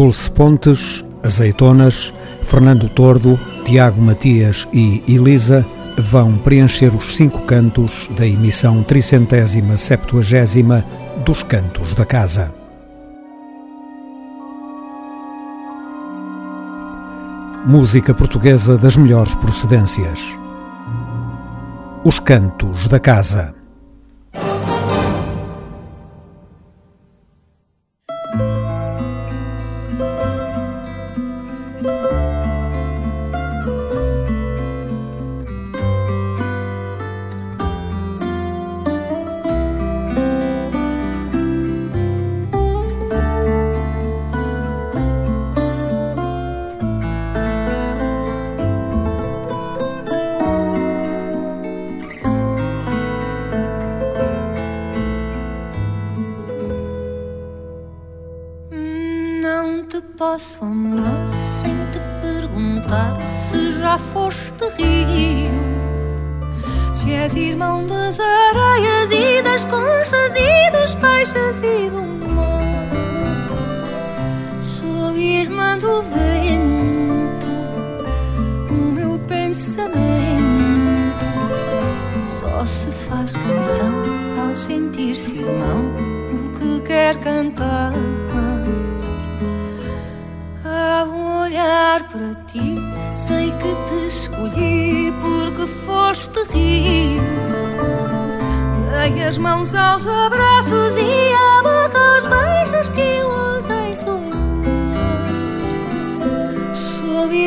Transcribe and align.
Dulce 0.00 0.30
Pontes, 0.30 1.04
Azeitonas, 1.22 2.10
Fernando 2.40 2.88
Tordo, 2.88 3.38
Tiago 3.66 4.00
Matias 4.00 4.66
e 4.72 5.02
Elisa 5.06 5.62
vão 5.98 6.38
preencher 6.38 6.88
os 6.94 7.16
cinco 7.16 7.40
cantos 7.40 8.08
da 8.16 8.26
emissão 8.26 8.82
tricentésima 8.82 9.76
septuagésima 9.76 10.82
dos 11.22 11.42
Cantos 11.42 11.92
da 11.92 12.06
Casa. 12.06 12.50
Música 17.66 18.14
portuguesa 18.14 18.78
das 18.78 18.96
melhores 18.96 19.34
procedências. 19.34 20.18
Os 22.02 22.18
Cantos 22.18 22.88
da 22.88 22.98
Casa. 22.98 23.59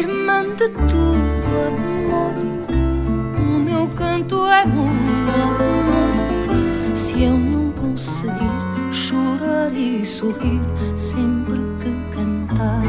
irmã 0.03 0.43
de 0.43 0.67
tudo 0.69 1.47
amor. 1.67 2.33
O 3.37 3.59
meu 3.59 3.87
canto 3.95 4.47
é 4.47 4.63
um 4.65 4.93
Se 6.93 7.23
eu 7.23 7.37
não 7.37 7.71
conseguir 7.71 8.51
chorar 8.91 9.71
e 9.73 10.03
sorrir 10.05 10.61
sempre 10.95 11.59
que 11.79 11.91
cantar. 12.15 12.83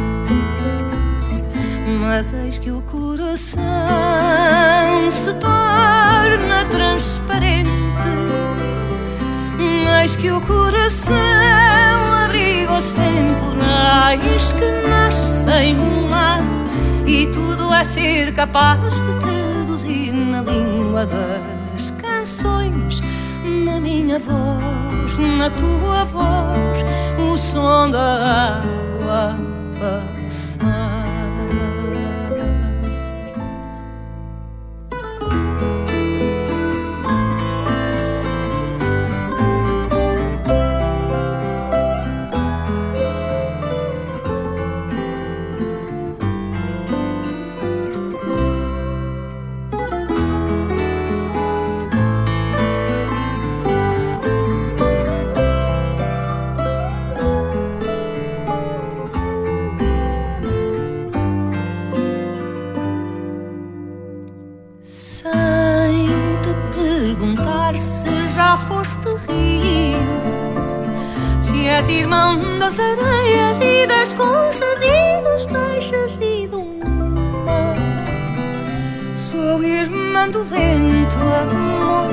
Mas 2.00 2.32
eis 2.32 2.58
que 2.58 2.70
o 2.70 2.82
coração 2.82 3.62
se 5.10 5.32
torna 5.34 6.64
transparente. 6.70 7.70
Eis 10.00 10.16
que 10.16 10.30
o 10.30 10.40
coração 10.40 11.14
abriga 12.24 12.72
os 12.72 12.92
temporais 12.92 14.52
que 14.52 14.88
nascem 14.88 15.74
no 15.74 16.08
mar 16.08 16.63
e 17.14 17.26
tudo 17.28 17.72
a 17.72 17.84
ser 17.84 18.34
capaz 18.34 18.80
de 18.92 19.20
traduzir 19.20 20.12
na 20.12 20.42
língua 20.42 21.06
das 21.06 21.92
canções, 21.92 23.00
na 23.64 23.78
minha 23.78 24.18
voz, 24.18 25.18
na 25.38 25.48
tua 25.50 26.04
voz, 26.06 26.84
o 27.20 27.38
som 27.38 27.88
da 27.88 28.58
água. 28.58 29.36
és 71.66 71.88
irmão 71.88 72.58
das 72.58 72.78
areias 72.78 73.58
e 73.60 73.86
das 73.86 74.12
conchas 74.12 74.80
e 74.82 75.20
dos 75.22 75.46
peixes 75.46 76.18
e 76.20 76.46
do 76.46 76.62
mar. 77.44 77.76
Sou 79.14 79.62
irmã 79.62 80.28
do 80.28 80.44
vento, 80.44 81.16
amor, 81.42 82.10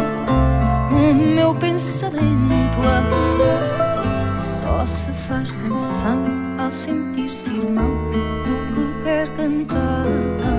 o 0.91 1.13
meu 1.13 1.53
pensamento, 1.56 2.78
amor, 2.79 4.41
só 4.41 4.85
se 4.85 5.12
faz 5.28 5.51
canção 5.51 6.25
ao 6.57 6.72
sentir-se 6.72 7.50
irmão 7.50 7.91
do 8.44 8.73
que 8.73 9.03
quer 9.03 9.28
cantar. 9.35 10.50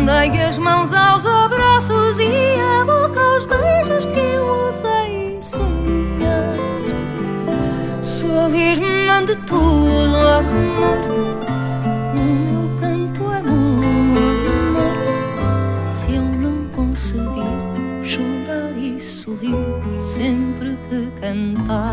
Andei 0.00 0.30
as 0.40 0.56
mãos 0.56 0.94
aos 0.94 1.26
abraços 1.26 2.18
e 2.18 2.58
a 2.58 2.84
boca 2.86 3.20
aos 3.20 3.44
beijos 3.44 4.06
que 4.06 4.18
eu 4.18 4.46
usei 4.70 5.38
sonhar. 5.38 6.54
Sorrir-me 8.00 9.26
de 9.26 9.36
tudo, 9.44 10.16
amor. 10.38 10.96
O 12.14 12.16
meu 12.16 12.80
canto 12.80 13.30
é 13.30 13.40
amor. 13.40 14.80
Se 15.92 16.14
eu 16.14 16.22
não 16.22 16.66
conseguir 16.74 17.60
chorar 18.02 18.74
e 18.78 18.98
sorrir 18.98 19.54
sempre 20.00 20.78
que 20.88 21.10
cantar, 21.20 21.92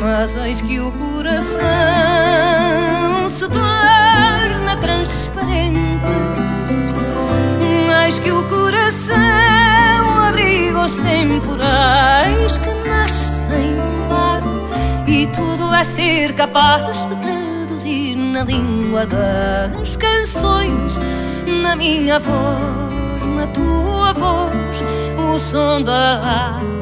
mas 0.00 0.36
eis 0.36 0.60
que 0.60 0.80
o 0.80 0.92
coração. 0.92 2.13
Vai 15.74 15.84
ser 15.84 16.32
capaz 16.34 16.96
de 17.08 17.16
traduzir 17.16 18.14
na 18.14 18.44
língua 18.44 19.04
das 19.04 19.96
canções, 19.96 20.96
na 21.62 21.74
minha 21.74 22.20
voz, 22.20 23.24
na 23.36 23.48
tua 23.48 24.12
voz, 24.12 24.76
o 25.18 25.36
som 25.40 25.82
da 25.82 26.60
água 26.60 26.73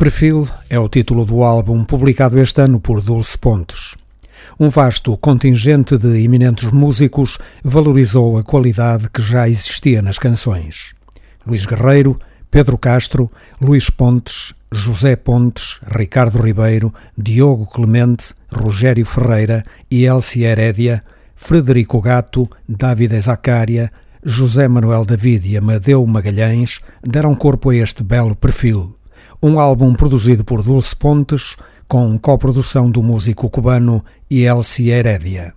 Perfil 0.00 0.48
é 0.70 0.78
o 0.78 0.88
título 0.88 1.26
do 1.26 1.44
álbum 1.44 1.84
publicado 1.84 2.40
este 2.40 2.62
ano 2.62 2.80
por 2.80 3.02
Dulce 3.02 3.36
Pontes. 3.36 3.96
Um 4.58 4.70
vasto 4.70 5.14
contingente 5.18 5.98
de 5.98 6.24
eminentes 6.24 6.72
músicos 6.72 7.36
valorizou 7.62 8.38
a 8.38 8.42
qualidade 8.42 9.10
que 9.10 9.20
já 9.20 9.46
existia 9.46 10.00
nas 10.00 10.18
canções. 10.18 10.94
Luís 11.46 11.66
Guerreiro, 11.66 12.18
Pedro 12.50 12.78
Castro, 12.78 13.30
Luís 13.60 13.90
Pontes, 13.90 14.54
José 14.72 15.16
Pontes, 15.16 15.78
Ricardo 15.86 16.40
Ribeiro, 16.42 16.94
Diogo 17.14 17.66
Clemente, 17.66 18.32
Rogério 18.50 19.04
Ferreira 19.04 19.62
e 19.90 20.06
Elsie 20.06 20.44
Herédia, 20.44 21.04
Frederico 21.36 22.00
Gato, 22.00 22.48
David 22.66 23.20
Zacária, 23.20 23.92
José 24.24 24.66
Manuel 24.66 25.04
David 25.04 25.46
e 25.46 25.58
Amadeu 25.58 26.06
Magalhães 26.06 26.80
deram 27.06 27.34
corpo 27.34 27.68
a 27.68 27.76
este 27.76 28.02
belo 28.02 28.34
perfil. 28.34 28.96
Um 29.42 29.58
álbum 29.58 29.94
produzido 29.94 30.44
por 30.44 30.62
Dulce 30.62 30.94
Pontes, 30.94 31.56
com 31.88 32.18
coprodução 32.18 32.90
do 32.90 33.02
músico 33.02 33.48
cubano 33.48 34.04
Elsie 34.30 34.90
Herédia. 34.90 35.54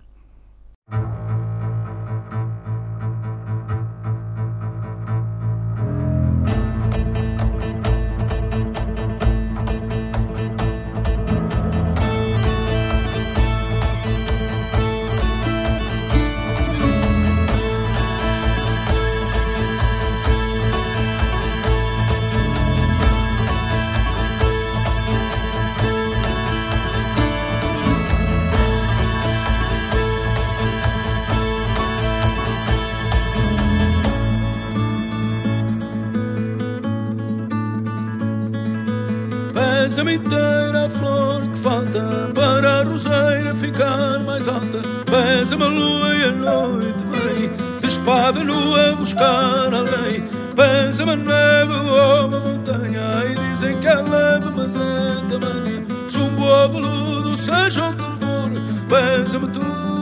Mais 44.34 44.48
alta. 44.48 44.80
Pesa-me 45.06 45.66
lua 45.66 46.16
e 46.16 46.24
a 46.24 46.32
noite 46.32 47.04
vem, 47.12 47.52
de 47.82 47.88
espada 47.88 48.44
nua 48.44 48.96
buscar 48.96 49.72
alguém. 49.72 50.28
Pesa-me 50.56 51.12
a 51.12 51.16
neve 51.16 51.74
ou 51.74 52.36
a 52.36 52.40
montanha 52.40 53.26
e 53.30 53.36
dizem 53.36 53.80
que 53.80 53.88
é 53.88 53.96
leve, 53.96 54.50
mas 54.56 54.76
é 54.76 55.30
tamanha. 55.30 55.84
Chumbo 56.10 56.44
ou 56.44 56.70
veludo, 56.70 57.38
seja 57.38 57.90
o 57.90 57.94
que 57.94 58.04
for, 58.04 58.52
pesa-me 58.90 59.48
tudo. 59.50 59.93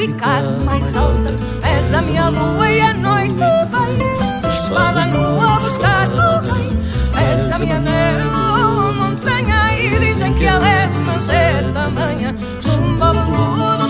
Ficar 0.00 0.42
mais 0.64 0.96
alta. 0.96 1.30
És 1.62 1.94
a 1.94 2.00
minha 2.02 2.30
lua 2.30 2.70
e 2.70 2.80
a 2.80 2.94
noite 2.94 3.34
vem, 3.34 4.48
espada 4.48 5.06
nua 5.08 5.60
buscar 5.60 6.08
alguém. 6.18 6.72
És 7.16 7.52
a 7.52 7.58
minha 7.58 7.78
neve 7.78 8.24
montanha 8.98 9.78
e 9.78 9.98
dizem 9.98 10.32
que 10.34 10.46
é 10.46 10.58
leve, 10.58 10.98
mas 11.04 11.28
é 11.28 11.62
tamanha. 11.74 12.34
Chumba 12.62 13.12
veludo, 13.12 13.89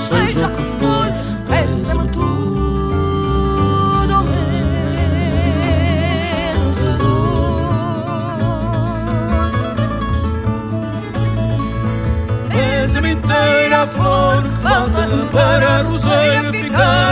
falta 14.61 15.09
para 15.33 15.83
roseira 15.83 16.53
ficar 16.53 17.10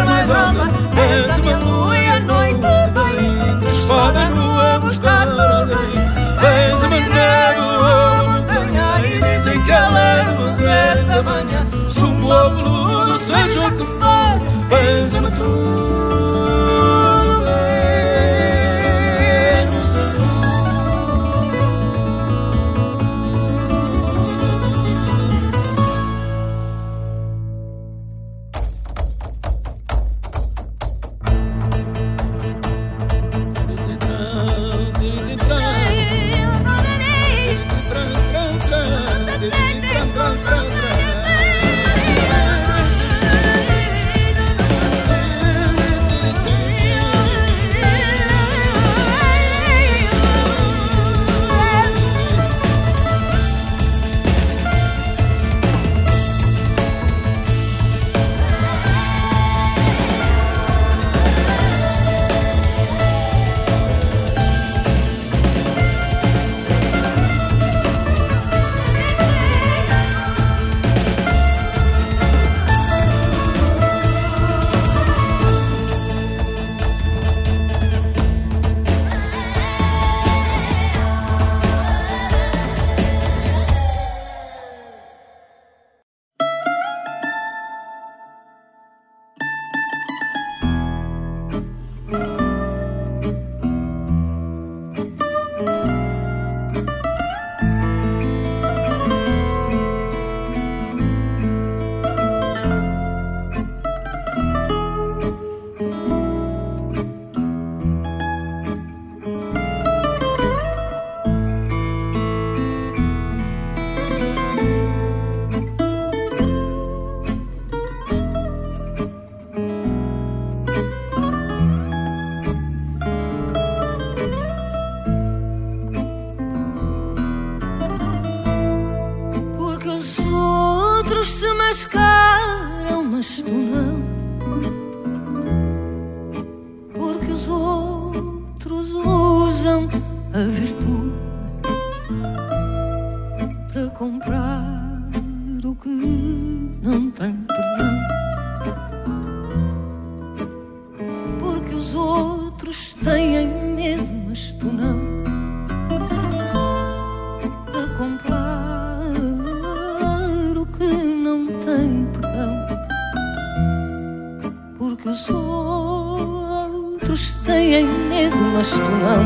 têm 167.44 167.86
medo, 167.86 168.36
mas 168.54 168.70
tu 168.70 168.78
não. 168.80 169.24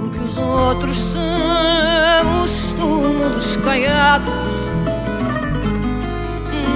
Porque 0.00 0.18
os 0.18 0.38
outros 0.38 0.96
são 0.96 2.42
os 2.44 2.72
túmulos 2.72 3.56
caiados, 3.58 4.32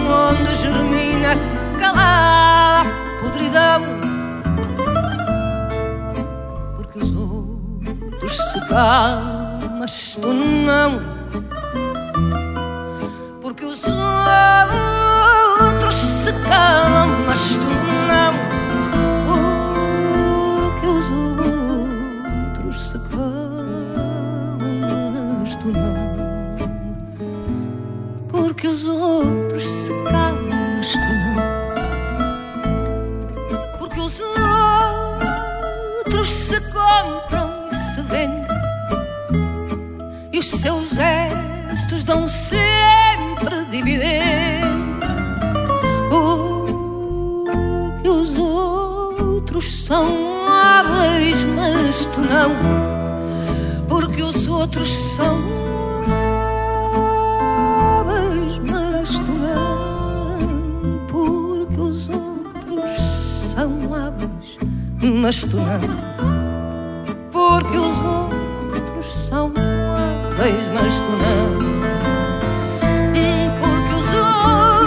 onde 0.08 0.54
germina 0.54 1.34
calada 1.78 2.90
podridão. 3.20 3.82
Porque 6.76 6.98
os 6.98 7.14
outros 7.14 8.36
se 8.36 8.60
calam, 8.68 9.58
mas 9.78 10.16
tu 10.20 10.32
não. 10.32 11.00
Porque 13.40 13.64
os 13.64 13.82
outros 15.62 15.94
se 15.94 16.32
calam, 16.48 17.08
mas 17.26 17.56
tu 17.56 17.60
não. 17.60 17.85
Que 28.56 28.68
os 28.68 28.84
outros 28.84 29.68
se 29.68 29.92
calam, 30.10 30.42
mas 30.48 30.92
tu 30.92 30.98
não. 30.98 31.36
Porque 33.78 34.00
os 34.00 34.20
outros 36.04 36.28
se 36.28 36.60
compram 36.72 37.68
e 37.70 37.76
se 37.76 38.00
vendem, 38.02 38.46
e 40.32 40.38
os 40.38 40.46
seus 40.46 40.88
gestos 40.90 42.02
dão 42.02 42.26
sempre 42.26 43.64
dividendo. 43.70 44.66
que 48.02 48.08
os 48.08 48.38
outros 48.38 49.84
são 49.84 50.06
hábeis, 50.48 51.44
mas 51.54 52.06
tu 52.06 52.20
não. 52.20 52.50
Porque 53.88 54.22
os 54.22 54.48
outros 54.48 54.88
são 54.88 55.45
mas 65.26 65.40
tu 65.40 65.56
não. 65.56 65.80
Porque 67.32 67.76
os 67.76 67.98
outros 67.98 69.12
são 69.12 69.52
aves, 70.38 70.68
mas 70.72 71.00
tu 71.00 71.10
não. 71.10 71.48
Porque 73.58 73.92
os 73.96 74.06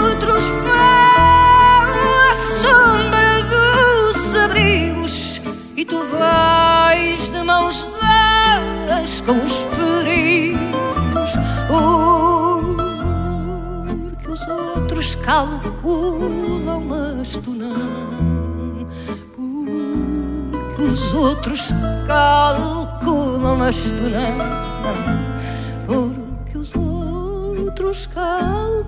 outros 0.08 0.48
vão 0.64 2.10
à 2.24 2.32
sombra 2.62 3.42
dos 3.52 4.34
abrigos 4.34 5.42
e 5.76 5.84
tu 5.84 6.02
vais 6.06 7.28
de 7.28 7.42
mãos 7.42 7.90
dadas 8.00 9.20
com 9.20 9.32
os 9.44 9.64
perigos. 9.76 11.32
Porque 14.08 14.30
os 14.30 14.40
outros 14.48 15.16
calculam, 15.16 16.59
outros 21.20 21.72
calculam, 22.06 23.58
tu 23.72 24.08
não, 24.08 24.36
porque 25.86 26.56
os 26.58 26.74
outros 26.74 28.06
calculam, 28.06 28.86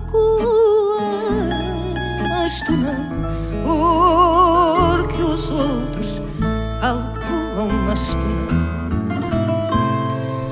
tu 2.65 2.71
não, 2.73 2.95
porque 3.63 5.21
os 5.21 5.49
outros 5.49 6.21
calculam, 6.81 7.95
tu 8.11 8.27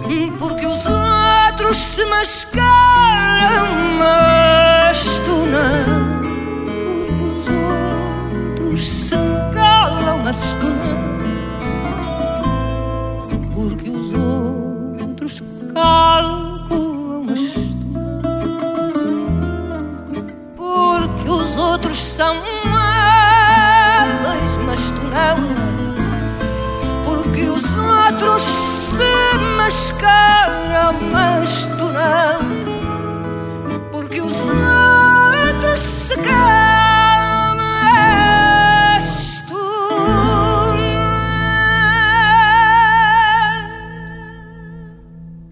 não, 0.08 0.38
porque 0.38 0.66
os 0.66 0.86
outros 0.86 1.78
se 1.78 2.06
mascaram, 2.06 3.68
mas 3.98 5.20
tu 5.20 5.46
não, 5.48 6.22
porque 6.64 7.24
os 7.40 7.48
outros 7.50 8.82
se 8.88 9.16
calam, 9.54 10.18
mas 10.24 10.54
tu 10.60 10.68
não. 10.68 10.81
Calculam, 15.82 17.24
mas 17.26 17.42
porque 20.56 21.30
os 21.30 21.58
outros 21.58 21.98
são 21.98 22.36
águas, 22.74 24.58
mas 24.66 24.92
tu 24.92 25.02
não, 25.16 25.38
porque 27.06 27.44
os 27.46 27.78
outros 27.78 28.44
se 28.44 29.38
mascaram, 29.58 30.94
mas 31.12 31.66
tu 31.66 31.86
não, 31.86 32.61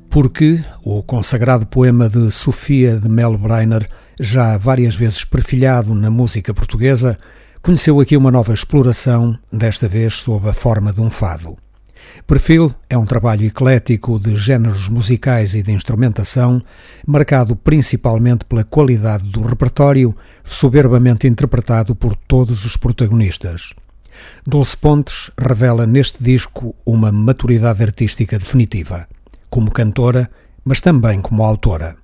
porque 0.10 0.64
o 0.84 1.04
consagrado 1.04 1.68
poema 1.68 2.10
de 2.10 2.32
Sofia 2.32 3.00
de 3.00 3.08
Mel 3.08 3.38
Breiner, 3.38 3.88
já 4.20 4.58
várias 4.58 4.96
vezes 4.96 5.24
perfilhado 5.24 5.94
na 5.94 6.10
música 6.10 6.54
portuguesa, 6.54 7.18
conheceu 7.62 8.00
aqui 8.00 8.18
uma 8.18 8.32
nova 8.32 8.54
exploração, 8.54 9.38
desta 9.54 9.88
vez 9.88 10.16
sob 10.16 10.50
a 10.50 10.54
forma 10.54 10.92
de 10.92 11.00
um 11.00 11.12
fado. 11.12 11.58
Perfil 12.26 12.74
é 12.90 12.98
um 12.98 13.06
trabalho 13.06 13.46
eclético 13.46 14.20
de 14.20 14.36
géneros 14.36 14.90
musicais 14.90 15.54
e 15.54 15.62
de 15.62 15.72
instrumentação, 15.72 16.62
marcado 17.06 17.56
principalmente 17.56 18.46
pela 18.46 18.64
qualidade 18.64 19.30
do 19.30 19.42
repertório, 19.42 20.16
soberbamente 20.44 21.28
interpretado 21.28 21.96
por 21.96 22.16
todos 22.16 22.66
os 22.66 22.76
protagonistas. 22.76 23.74
Dulce 24.46 24.76
Pontes 24.76 25.30
revela 25.38 25.86
neste 25.86 26.24
disco 26.24 26.76
uma 26.86 27.12
maturidade 27.12 27.84
artística 27.84 28.40
definitiva 28.40 29.08
como 29.50 29.72
cantora, 29.72 30.30
mas 30.64 30.82
também 30.82 31.22
como 31.22 31.44
autora. 31.44 31.98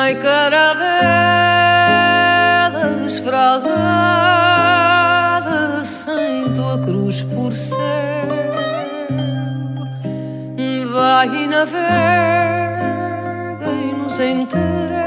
Nem 0.00 0.16
caravela 0.16 0.80
desfraldada 3.04 3.74
sem 5.84 6.50
tua 6.54 6.78
cruz 6.78 7.22
por 7.22 7.52
céu. 7.52 7.78
Vai 10.92 11.28
e 11.44 11.46
navega 11.46 11.78
e 13.64 13.92
nos 13.94 14.18
entrega 14.18 14.99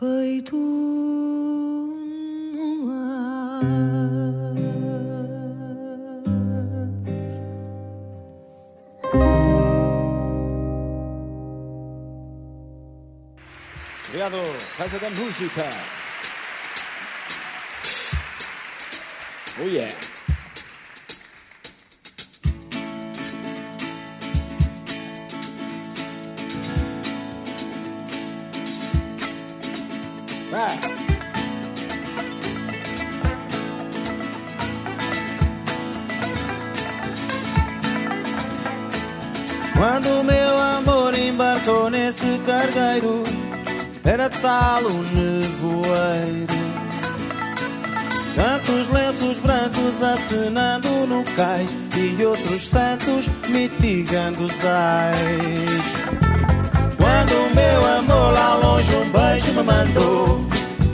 peito 0.00 0.56
no 2.54 2.86
mar. 2.86 3.60
Obrigado, 14.08 14.38
Casa 14.78 14.98
da 14.98 15.10
Música. 15.10 15.68
Oh 19.62 19.68
yeah. 19.68 20.09
Embarcou 41.70 41.90
nesse 41.90 42.40
cargueiro, 42.44 43.22
era 44.04 44.28
tal 44.28 44.82
o 44.82 45.02
nevoeiro. 45.14 46.60
Tantos 48.34 48.88
lenços 48.88 49.38
brancos 49.38 50.02
acenando 50.02 50.88
no 51.06 51.24
cais 51.36 51.70
e 51.96 52.24
outros 52.24 52.68
tantos 52.68 53.28
mitigando 53.48 54.44
os 54.44 54.64
ais. 54.64 55.82
Quando 56.96 57.54
meu 57.54 57.98
amor 57.98 58.32
lá 58.32 58.54
longe 58.56 58.94
um 58.96 59.10
beijo 59.10 59.52
me 59.52 59.62
mandou, 59.62 60.38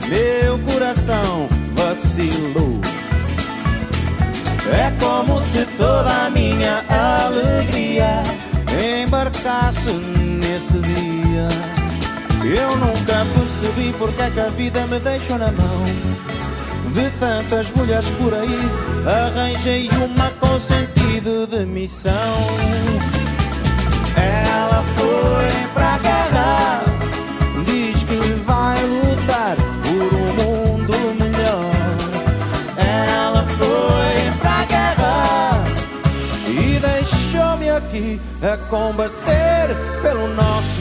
meu 0.08 0.58
coração 0.70 1.48
vacilou. 1.72 2.80
É 4.72 4.90
como 4.98 5.40
se 5.40 5.64
toda 5.76 6.26
a 6.26 6.30
minha 6.30 6.84
alegria 6.88 8.22
embarcasse 9.04 10.15
nesse 10.56 10.78
dia. 10.78 11.48
Eu 12.42 12.76
nunca 12.78 13.26
percebi 13.34 13.94
porque 13.98 14.22
é 14.22 14.30
que 14.30 14.40
a 14.40 14.48
vida 14.48 14.86
me 14.86 14.98
deixou 14.98 15.36
na 15.36 15.52
mão. 15.52 15.84
De 16.94 17.10
tantas 17.18 17.70
mulheres 17.72 18.08
por 18.18 18.32
aí, 18.32 18.58
arranjei 19.06 19.90
uma 19.90 20.30
com 20.40 20.58
sentido 20.58 21.46
de 21.46 21.66
missão. 21.66 22.14
Ela 24.16 24.82
foi 24.96 25.68
pra 25.74 25.98
guerra, 25.98 26.84
diz 27.66 28.02
que 28.04 28.16
vai 28.46 28.78
lutar 28.82 29.56
por 29.84 30.14
um 30.14 30.32
mundo 30.40 30.94
melhor. 31.20 31.70
Ela 32.78 33.44
foi 33.58 34.38
pra 34.40 34.64
guerra 34.64 35.64
e 36.48 36.78
deixou-me 36.78 37.68
aqui 37.68 38.18
a 38.42 38.56
combater 38.68 39.25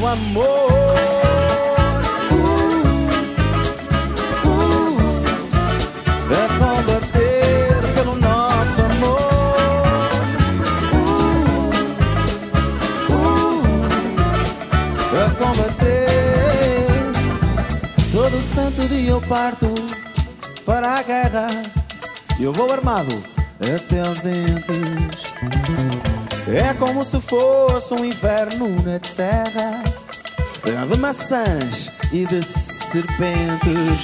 nosso 0.06 0.08
amor. 0.08 0.72
Uh, 2.32 2.36
uh, 4.46 5.00
a 6.32 6.48
combater 6.60 7.82
pelo 7.96 8.15
nosso 8.18 8.82
amor. 8.82 9.20
Uh, 13.10 13.65
a 15.18 15.30
combater. 15.44 16.86
Todo 18.12 18.41
santo 18.41 18.88
dia 18.88 19.10
eu 19.10 19.22
parto 19.22 19.74
para 20.65 21.00
a 21.00 21.04
guerra. 21.04 21.48
Eu 22.39 22.54
vou 22.54 22.72
armado 22.72 23.24
até 23.60 24.02
os 24.02 24.20
dentes. 24.20 26.14
É 26.48 26.74
como 26.76 27.04
se 27.04 27.20
fosse 27.22 27.94
um 27.96 28.06
inverno 28.06 28.70
na 28.84 29.00
terra 29.00 29.84
de 30.64 31.00
maçãs 31.00 31.92
e 32.12 32.26
de 32.26 32.44
serpentes. 32.44 34.00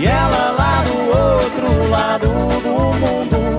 E 0.00 0.06
ela 0.06 0.50
lá 0.52 0.82
do 0.84 0.98
outro 1.08 1.90
lado 1.90 2.26
do 2.26 2.94
mundo 2.98 3.58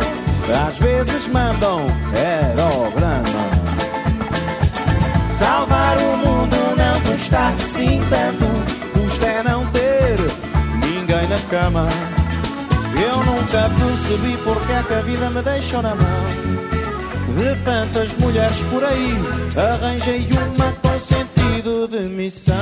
às 0.68 0.78
vezes 0.80 1.28
mandam 1.28 1.86
aerograma. 2.16 3.50
Salvar 5.32 5.98
o 6.00 6.18
mundo 6.18 6.58
não 6.76 7.02
custa 7.02 7.50
assim 7.50 8.02
tanto, 8.10 9.00
custa 9.00 9.26
é 9.28 9.44
não 9.44 9.64
ter 9.68 10.18
ninguém 10.84 11.28
na 11.28 11.38
cama. 11.50 11.88
Eu 13.00 13.24
nunca 13.24 13.70
percebi 13.78 14.38
porque 14.44 14.72
é 14.72 14.84
que 14.84 14.94
a 14.94 15.02
vida 15.02 15.30
me 15.30 15.42
deixou 15.44 15.84
na 15.84 15.94
mão. 15.94 16.79
De 17.39 17.56
tantas 17.63 18.13
mulheres 18.17 18.62
por 18.69 18.84
aí, 18.84 19.17
arranjei 19.56 20.28
uma 20.30 20.73
com 20.73 20.99
sentido 20.99 21.88
de 21.88 22.02
missão. 22.10 22.56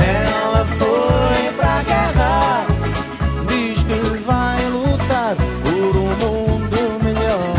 Ela 0.00 0.66
foi 0.80 1.52
pra 1.56 1.82
guerra, 1.84 2.66
diz 3.46 3.84
que 3.84 4.18
vai 4.26 4.64
lutar 4.64 5.36
por 5.62 5.96
um 5.96 6.08
mundo 6.08 7.04
melhor. 7.04 7.54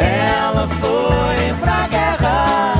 Ela 0.00 0.66
foi 0.66 1.54
pra 1.60 1.86
guerra 1.86 2.74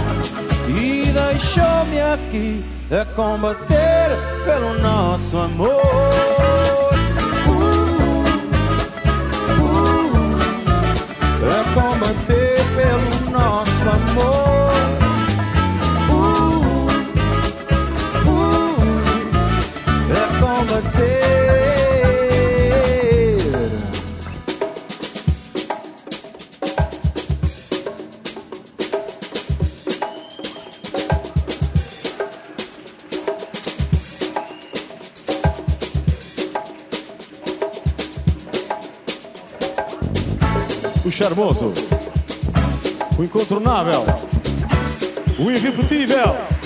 e 0.66 1.04
deixou-me 1.12 2.00
aqui 2.00 2.64
a 2.90 3.04
combater 3.14 4.10
pelo 4.44 4.76
nosso 4.80 5.38
amor. 5.38 6.37
O 41.58 41.72
charmoso, 41.72 41.72
o 43.18 43.24
incontornável, 43.24 44.04
o 45.38 45.50
irrepetível. 45.50 46.57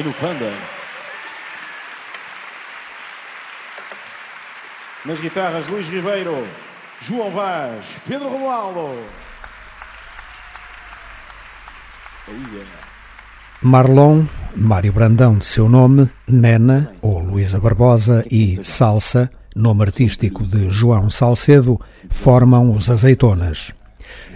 E 0.00 0.02
no 0.02 0.14
Panda. 0.14 0.50
Nas 5.04 5.20
guitarras, 5.20 5.66
Luís 5.66 5.88
Ribeiro, 5.88 6.48
João 7.02 7.30
Vaz, 7.30 7.98
Pedro 8.08 8.30
Romualdo. 8.30 8.98
Marlon, 13.60 14.24
Mário 14.56 14.90
Brandão 14.90 15.36
de 15.36 15.44
seu 15.44 15.68
nome, 15.68 16.08
Nena 16.26 16.90
ou 17.02 17.18
Luísa 17.18 17.60
Barbosa 17.60 18.24
e 18.30 18.64
Salsa, 18.64 19.30
nome 19.54 19.82
artístico 19.82 20.46
de 20.46 20.70
João 20.70 21.10
Salcedo, 21.10 21.78
formam 22.08 22.70
os 22.70 22.90
Azeitonas. 22.90 23.74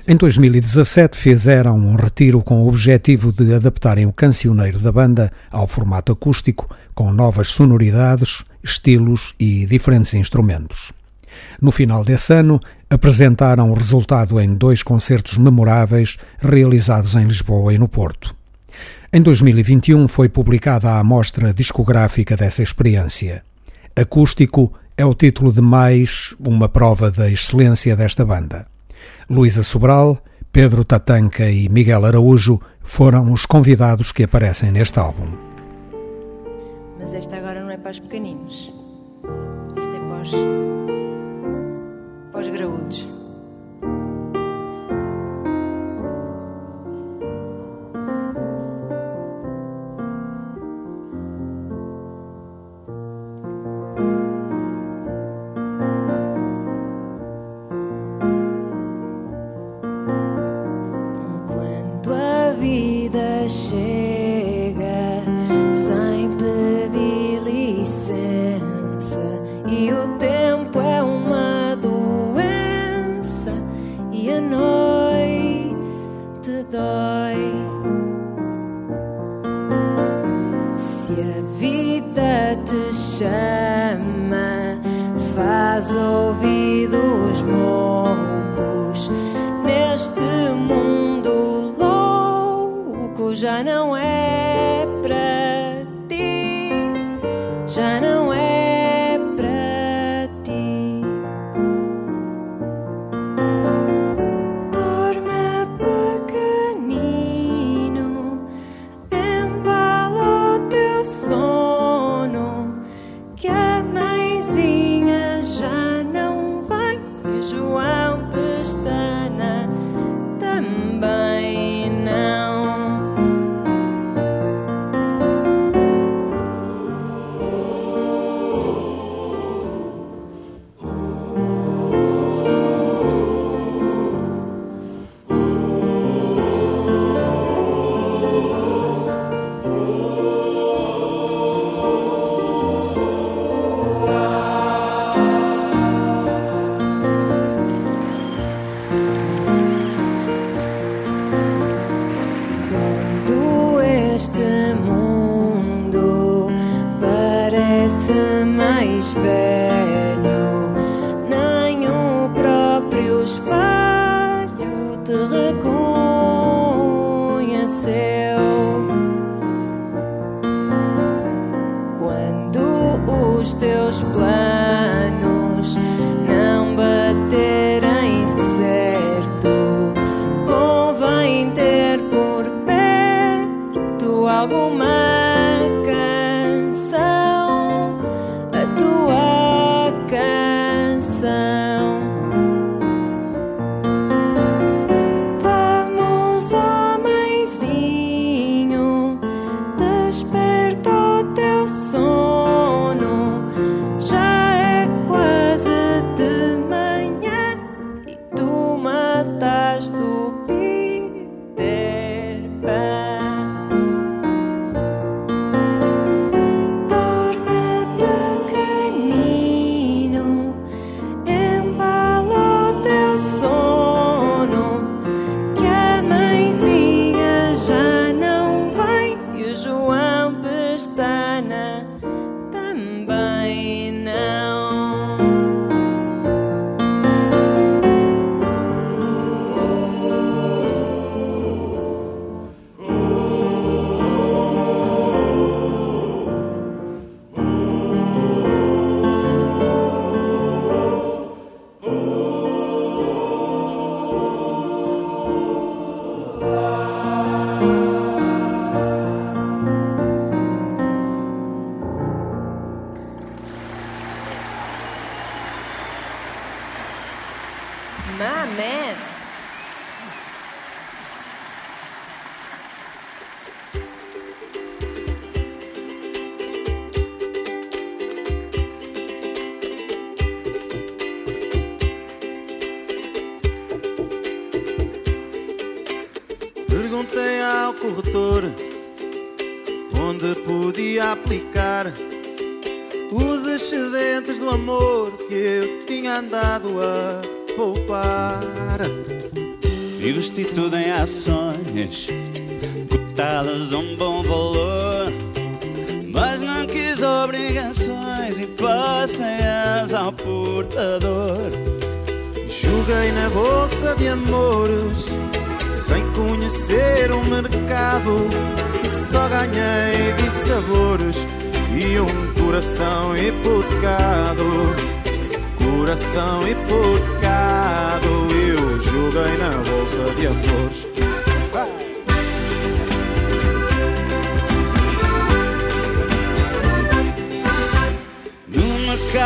Em 0.07 0.17
2017 0.17 1.17
fizeram 1.17 1.77
um 1.79 1.95
retiro 1.97 2.43
com 2.43 2.63
o 2.63 2.69
objetivo 2.69 3.33
de 3.33 3.55
adaptarem 3.55 4.05
o 4.07 4.13
cancioneiro 4.13 4.79
da 4.79 4.93
banda 4.93 5.33
ao 5.51 5.67
formato 5.67 6.13
acústico, 6.13 6.69
com 6.95 7.11
novas 7.11 7.49
sonoridades, 7.49 8.45
estilos 8.63 9.35
e 9.41 9.65
diferentes 9.67 10.13
instrumentos. 10.15 10.93
No 11.61 11.73
final 11.73 12.05
desse 12.05 12.33
ano, 12.33 12.61
apresentaram 12.91 13.71
o 13.71 13.75
resultado 13.75 14.39
em 14.41 14.55
dois 14.55 14.83
concertos 14.83 15.39
memoráveis 15.39 16.17
realizados 16.39 17.15
em 17.15 17.25
Lisboa 17.25 17.73
e 17.73 17.79
no 17.79 17.89
Porto. 17.89 18.35
Em 19.13 19.23
2021 19.23 20.07
foi 20.09 20.29
publicada 20.29 20.91
a 20.91 20.99
amostra 20.99 21.55
discográfica 21.55 22.37
dessa 22.37 22.63
experiência. 22.63 23.43
Acústico 23.97 24.73
é 24.97 25.05
o 25.05 25.15
título 25.15 25.53
de 25.53 25.61
mais 25.61 26.35
uma 26.39 26.69
prova 26.69 27.11
da 27.11 27.31
excelência 27.31 27.97
desta 27.97 28.25
banda. 28.25 28.74
Luísa 29.29 29.63
Sobral, 29.63 30.19
Pedro 30.53 30.85
Tatanca 30.85 31.51
e 31.51 31.69
Miguel 31.69 32.05
Araújo 32.05 32.61
foram 32.83 33.33
os 33.33 33.47
convidados 33.47 34.13
que 34.13 34.25
aparecem 34.25 34.71
neste 34.71 34.99
álbum. 34.99 35.29
Mas 36.99 37.13
esta 37.13 37.37
agora 37.37 37.63
não 37.63 37.71
é 37.71 37.77
para 37.77 37.91
os 37.91 37.99
pequeninos. 37.99 38.73
Esta 39.77 39.97
é 39.97 40.01
para 40.01 40.23
os, 40.23 40.31
para 42.33 42.41
os 42.41 42.49
graúdos. 42.49 43.14
Chega 63.49 65.23
sem 65.75 66.31
pedir 66.37 67.41
licença 67.43 69.19
e 69.69 69.93
o 69.93 70.09
tempo 70.19 70.81
é 70.81 71.03
uma 71.03 71.77
doença 71.77 73.53
e 74.13 74.31
a 74.31 74.41
noite 74.41 75.75
dói. 76.71 77.55
Se 80.77 81.13
a 81.13 81.59
vida 81.59 82.59
te 82.65 82.95
chama, 82.95 84.81
faz 85.35 85.95
ouvidos 85.95 86.54
louco. 93.45 93.95
Já 93.95 94.44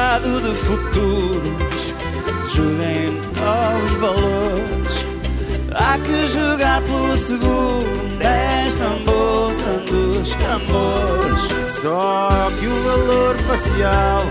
mercado 0.09 0.41
de 0.41 0.55
futuros, 0.55 1.95
joguei 2.55 3.21
aos 3.45 3.91
valores. 4.01 5.07
Há 5.75 5.99
que 5.99 6.27
jogar 6.27 6.81
pelo 6.83 7.17
seguro 7.19 7.87
desta 8.19 8.89
bolsa 9.05 9.71
dos 9.87 10.31
tambores. 10.31 11.71
Só 11.71 12.51
que 12.59 12.67
o 12.67 12.83
valor 12.85 13.37
facial 13.49 14.25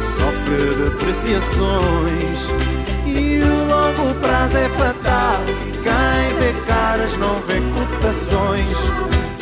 sofre 0.00 0.90
depreciações 0.90 2.48
e 3.06 3.42
o 3.42 3.68
longo 3.68 4.14
prazo 4.20 4.58
é 4.58 4.68
fatal. 4.70 5.40
Quem 5.84 6.38
vê 6.40 6.52
caras 6.66 7.16
não 7.18 7.36
vê 7.42 7.60
cotações. 7.74 9.33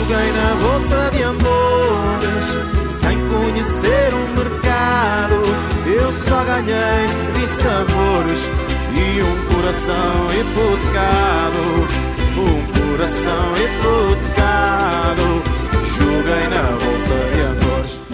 Joguei 0.00 0.32
na 0.32 0.54
bolsa 0.54 1.10
de 1.12 1.22
amores 1.22 2.46
sem 2.88 3.18
conhecer 3.28 4.14
o 4.14 4.28
mercado. 4.34 5.42
Eu 5.86 6.10
só 6.10 6.42
ganhei 6.42 7.06
de 7.34 7.46
sabores 7.46 8.48
e 8.94 9.22
um 9.22 9.54
coração 9.54 10.32
hipotecado. 10.32 11.62
Um 12.38 12.96
coração 12.96 13.56
hipotecado. 13.56 15.26
Joguei 15.84 16.48
na 16.48 16.62
bolsa 16.78 17.14
de 17.34 17.40
amores. 17.42 18.09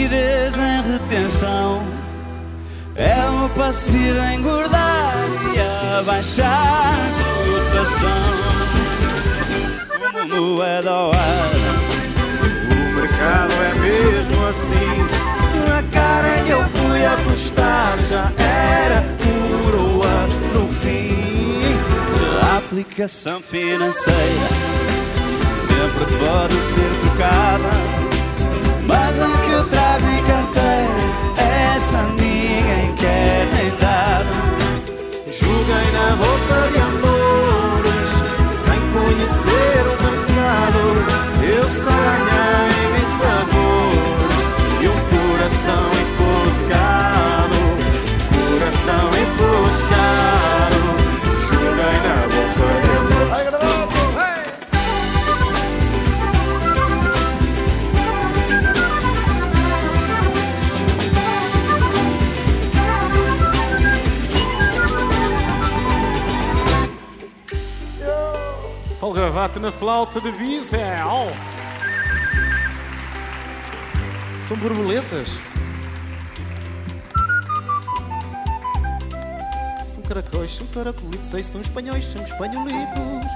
Liquidez 0.00 0.56
em 0.56 0.92
retenção, 0.92 1.82
é 2.94 3.44
o 3.44 3.48
passivo 3.50 4.18
a 4.18 4.34
engordar 4.34 5.14
e 5.54 5.60
a 5.60 6.02
baixar 6.02 6.46
a 6.46 7.30
cotação. 7.44 8.40
Como 10.12 10.56
moeda 10.56 10.90
ao 10.90 11.12
ar, 11.12 11.50
O 12.70 12.94
mercado 12.94 13.52
é 13.52 13.74
mesmo 13.78 14.46
assim. 14.46 15.06
A 15.76 15.82
cara 15.92 16.42
que 16.44 16.50
eu 16.50 16.64
fui 16.64 17.04
apostar 17.04 17.98
já 18.08 18.32
era 18.42 19.04
coroa 19.22 20.28
no 20.54 20.66
fim. 20.68 21.76
a 22.42 22.56
aplicação 22.56 23.40
financeira 23.42 24.48
sempre 25.52 26.04
pode 26.18 26.60
ser 26.60 26.90
trocada, 27.00 27.99
mas 28.86 29.20
a 29.20 29.28
que 29.28 29.50
eu 29.50 29.64
trago 29.68 30.06
em 30.06 30.22
carteira, 30.24 31.00
essa 31.76 32.02
ninguém 32.16 32.94
quer 32.96 33.46
nem 33.52 33.70
dada. 33.78 34.34
Joguei 35.30 35.92
na 35.92 36.16
bolsa 36.16 36.68
de 36.72 36.78
amores 36.80 38.10
sem 38.50 38.80
conhecer 38.92 39.82
o 39.86 39.96
mercado. 40.02 40.80
Eu 41.42 41.68
só 41.68 41.90
ganhei 41.90 43.04
sabores 43.18 43.49
Gravata 69.30 69.60
na 69.60 69.70
flauta 69.70 70.20
de 70.20 70.32
bisel. 70.32 71.28
São 74.44 74.56
borboletas. 74.56 75.40
São 79.84 80.02
caracóis, 80.02 80.56
são 80.56 80.66
caracolitos, 80.66 81.28
são 81.28 81.60
espanhóis, 81.60 82.04
são 82.06 82.24
espanholitos. 82.24 83.30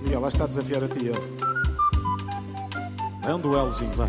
Miguel, 0.00 0.20
lá 0.20 0.28
está 0.28 0.44
a 0.44 0.46
desafiar 0.46 0.84
a 0.84 0.88
ti. 0.88 1.10
É 3.28 3.34
um 3.34 3.38
duelozinho, 3.38 3.92
vai. 3.92 4.08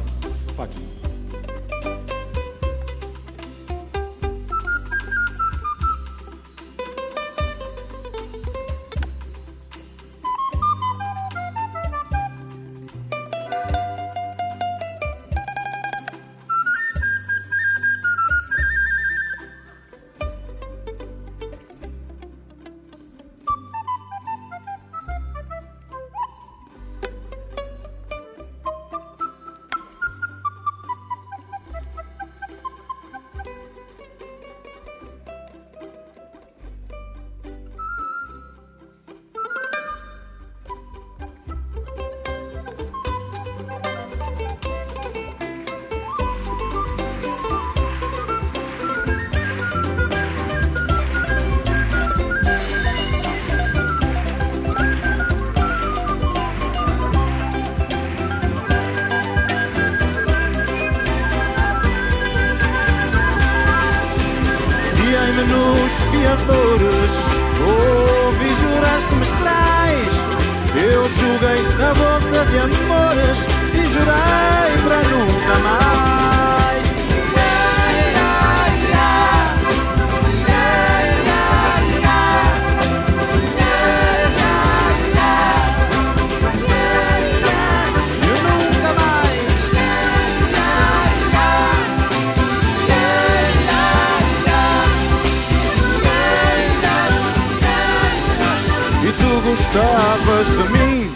Lembras 99.47 100.47
de 100.47 100.55
mim? 100.73 101.11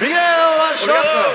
Miguel 0.00 0.52
Anchoca! 0.72 1.34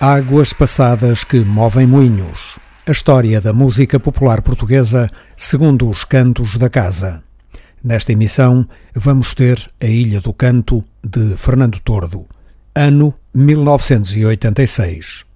Águas 0.00 0.52
passadas 0.52 1.24
que 1.24 1.40
movem 1.40 1.86
moinhos. 1.86 2.58
A 2.86 2.92
história 2.92 3.40
da 3.40 3.52
música 3.52 3.98
popular 4.00 4.42
portuguesa 4.42 5.08
segundo 5.36 5.88
os 5.88 6.04
cantos 6.04 6.56
da 6.56 6.68
casa. 6.70 7.22
Nesta 7.82 8.12
emissão 8.12 8.68
vamos 8.94 9.34
ter 9.34 9.70
A 9.80 9.86
Ilha 9.86 10.20
do 10.20 10.32
Canto 10.32 10.84
de 11.02 11.36
Fernando 11.36 11.80
Tordo, 11.80 12.26
ano 12.74 13.12
1986. 13.34 15.31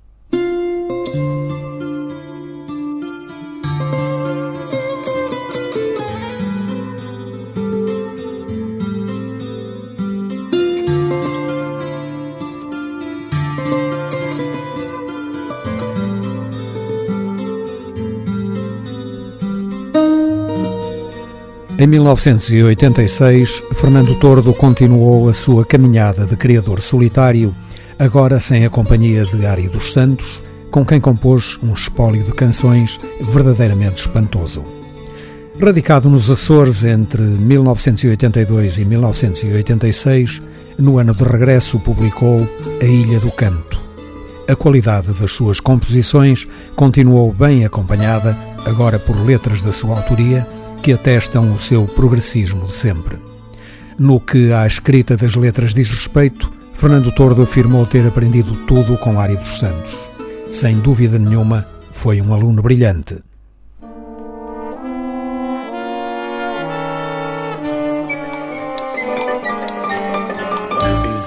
Em 21.79 21.87
1986, 21.87 23.63
Fernando 23.75 24.15
Tordo 24.15 24.55
continuou 24.55 25.29
a 25.29 25.35
sua 25.35 25.63
caminhada 25.63 26.25
de 26.25 26.35
criador 26.35 26.81
solitário, 26.81 27.55
agora 27.99 28.41
sem 28.41 28.65
a 28.65 28.71
companhia 28.71 29.27
de 29.27 29.45
Ari 29.45 29.69
dos 29.69 29.93
Santos, 29.93 30.43
com 30.71 30.87
quem 30.87 30.99
compôs 30.99 31.59
um 31.63 31.75
espólio 31.75 32.25
de 32.25 32.33
canções 32.33 32.99
verdadeiramente 33.21 34.01
espantoso. 34.01 34.65
Radicado 35.61 36.09
nos 36.09 36.31
Açores 36.31 36.83
entre 36.83 37.21
1982 37.21 38.79
e 38.79 38.85
1986, 38.87 40.41
no 40.79 40.99
ano 40.99 41.15
de 41.15 41.25
regresso 41.25 41.79
publicou 41.79 42.49
A 42.81 42.85
Ilha 42.87 43.21
do 43.21 43.31
Canto. 43.31 43.79
A 44.49 44.57
qualidade 44.57 45.13
das 45.13 45.33
suas 45.33 45.61
composições 45.61 46.49
continuou 46.75 47.35
bem 47.35 47.67
acompanhada, 47.67 48.35
agora 48.65 48.99
por 48.99 49.23
letras 49.23 49.61
da 49.61 49.73
sua 49.73 49.97
autoria, 49.97 50.47
que 50.83 50.93
atestam 50.93 51.53
o 51.53 51.59
seu 51.59 51.87
progressismo 51.87 52.67
de 52.67 52.75
sempre. 52.75 53.19
No 53.99 54.21
que 54.21 54.53
à 54.53 54.67
escrita 54.67 55.17
das 55.17 55.35
letras 55.35 55.73
diz 55.73 55.91
respeito, 55.91 56.53
Fernando 56.75 57.11
Tordo 57.11 57.43
afirmou 57.43 57.87
ter 57.87 58.07
aprendido 58.07 58.55
tudo 58.67 58.99
com 58.99 59.19
Ari 59.19 59.37
dos 59.37 59.59
Santos. 59.59 59.99
Sem 60.51 60.79
dúvida 60.79 61.19
nenhuma, 61.19 61.67
foi 61.91 62.21
um 62.21 62.35
aluno 62.35 62.63
brilhante. 62.63 63.19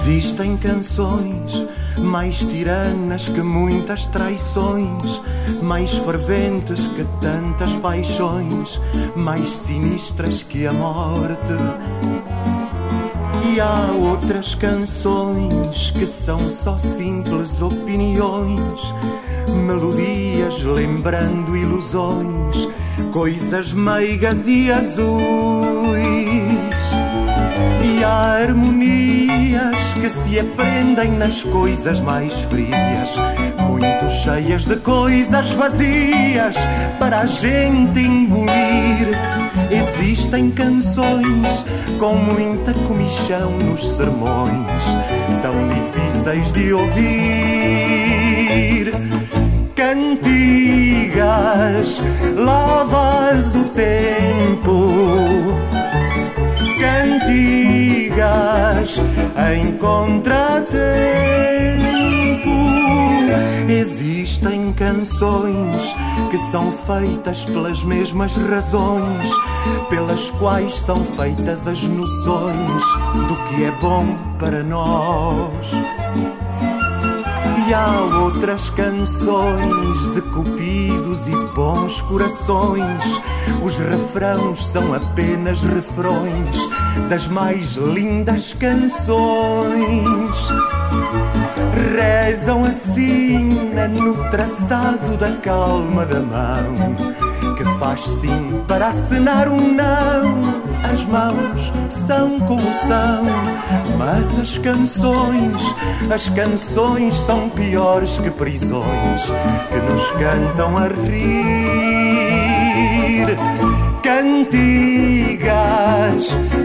Existem 0.02 0.56
canções 0.56 1.66
mais 1.98 2.38
tiranas 2.38 3.28
que 3.28 3.42
muitas 3.42 4.06
traições, 4.06 5.20
mais 5.62 5.96
ferventes 5.98 6.86
que 6.88 7.04
tantas 7.20 7.74
paixões, 7.76 8.80
mais 9.16 9.50
sinistras 9.50 10.42
que 10.42 10.66
a 10.66 10.72
morte. 10.72 11.52
E 13.52 13.60
há 13.60 13.92
outras 13.98 14.54
canções 14.54 15.90
que 15.90 16.06
são 16.06 16.48
só 16.48 16.78
simples 16.78 17.60
opiniões, 17.60 18.94
melodias 19.66 20.62
lembrando 20.62 21.56
ilusões, 21.56 22.68
coisas 23.12 23.72
meigas 23.72 24.46
e 24.46 24.70
azuis. 24.70 25.10
E 27.82 28.04
há 28.04 28.42
harmonias 28.42 28.79
que 30.00 30.08
se 30.08 30.40
aprendem 30.40 31.10
nas 31.12 31.42
coisas 31.44 32.00
mais 32.00 32.40
frias, 32.44 33.18
muito 33.68 34.10
cheias 34.10 34.64
de 34.64 34.76
coisas 34.76 35.50
vazias 35.50 36.56
para 36.98 37.20
a 37.20 37.26
gente 37.26 38.00
engolir. 38.00 39.10
Existem 39.70 40.50
canções 40.52 41.64
com 41.98 42.14
muita 42.14 42.72
comichão 42.72 43.50
nos 43.58 43.86
sermões, 43.96 44.82
tão 45.42 45.68
difíceis 45.68 46.50
de 46.52 46.72
ouvir. 46.72 47.00
Cantigas, 49.76 51.20
lavas 52.36 53.54
o 53.54 53.64
tempo 53.64 54.89
cantigas 58.30 59.00
em 59.52 59.72
contratempo. 59.76 60.70
Existem 63.68 64.72
canções 64.72 65.94
que 66.30 66.38
são 66.38 66.72
feitas 66.72 67.44
pelas 67.44 67.82
mesmas 67.84 68.34
razões 68.36 69.30
pelas 69.88 70.30
quais 70.32 70.78
são 70.78 71.04
feitas 71.04 71.66
as 71.66 71.82
noções 71.82 72.82
do 73.28 73.36
que 73.48 73.64
é 73.64 73.70
bom 73.80 74.16
para 74.38 74.62
nós. 74.62 75.72
E 77.68 77.74
há 77.74 78.24
outras 78.24 78.70
canções 78.70 80.14
de 80.14 80.22
cupidos 80.22 81.28
e 81.28 81.54
bons 81.54 82.00
corações. 82.02 83.20
Os 83.62 83.78
refrãos 83.78 84.66
são 84.66 84.92
apenas 84.92 85.60
refrões 85.60 86.68
das 87.08 87.26
mais 87.28 87.76
lindas 87.76 88.54
canções. 88.54 90.48
Rezam 91.96 92.64
assim 92.64 93.50
no 93.88 94.30
traçado 94.30 95.16
da 95.16 95.32
calma 95.36 96.04
da 96.04 96.20
mão 96.20 96.94
que 97.56 97.64
faz 97.78 98.00
sim 98.00 98.62
para 98.66 98.88
acenar 98.88 99.48
um 99.48 99.74
não. 99.74 100.60
As 100.90 101.04
mãos 101.04 101.72
são 101.90 102.40
como 102.40 102.62
são, 102.86 103.24
mas 103.98 104.38
as 104.38 104.56
canções, 104.58 105.74
as 106.10 106.28
canções 106.30 107.14
são 107.14 107.50
piores 107.50 108.18
que 108.18 108.30
prisões 108.30 109.30
que 109.68 109.78
nos 109.90 110.10
cantam 110.12 110.76
a 110.78 110.88
rir. 110.88 111.99
Cantigas, 114.10 115.46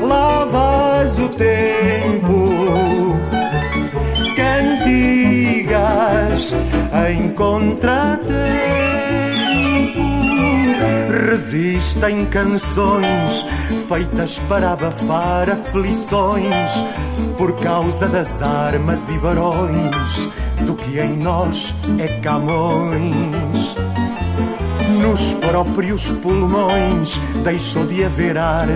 lavas 0.02 1.20
o 1.20 1.30
tempo. 1.30 3.16
Cantigas 4.36 5.76
em 7.08 7.30
contratempo 7.30 8.36
Resistem 11.30 12.26
canções 12.26 13.46
feitas 13.88 14.40
para 14.50 14.74
abafar 14.74 15.48
aflições 15.52 16.84
por 17.38 17.56
causa 17.58 18.08
das 18.08 18.42
armas 18.42 19.08
e 19.10 19.20
barões 19.20 20.30
do 20.66 20.74
que 20.74 21.00
em 21.00 21.16
nós 21.18 21.72
é 22.00 22.08
Camões. 22.22 23.85
Nos 25.06 25.36
próprios 25.36 26.08
pulmões 26.24 27.20
deixou 27.44 27.86
de 27.86 28.04
haver 28.04 28.40
ar, 28.40 28.68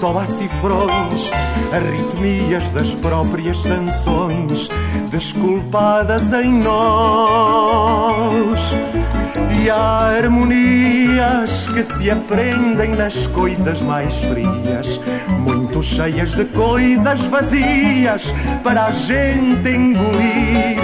só 0.00 0.18
há 0.18 0.24
cifrões, 0.24 1.30
arritmias 1.70 2.70
das 2.70 2.94
próprias 2.94 3.58
sanções, 3.58 4.70
desculpadas 5.10 6.32
em 6.32 6.50
nós. 6.62 7.84
E 9.62 9.70
há 9.70 10.16
harmonias 10.18 11.68
que 11.68 11.82
se 11.82 12.10
aprendem 12.10 12.90
nas 12.90 13.26
coisas 13.28 13.80
mais 13.82 14.14
frias, 14.16 15.00
muito 15.40 15.82
cheias 15.82 16.34
de 16.34 16.44
coisas 16.46 17.20
vazias 17.22 18.34
para 18.62 18.86
a 18.86 18.90
gente 18.90 19.68
engolir. 19.68 20.80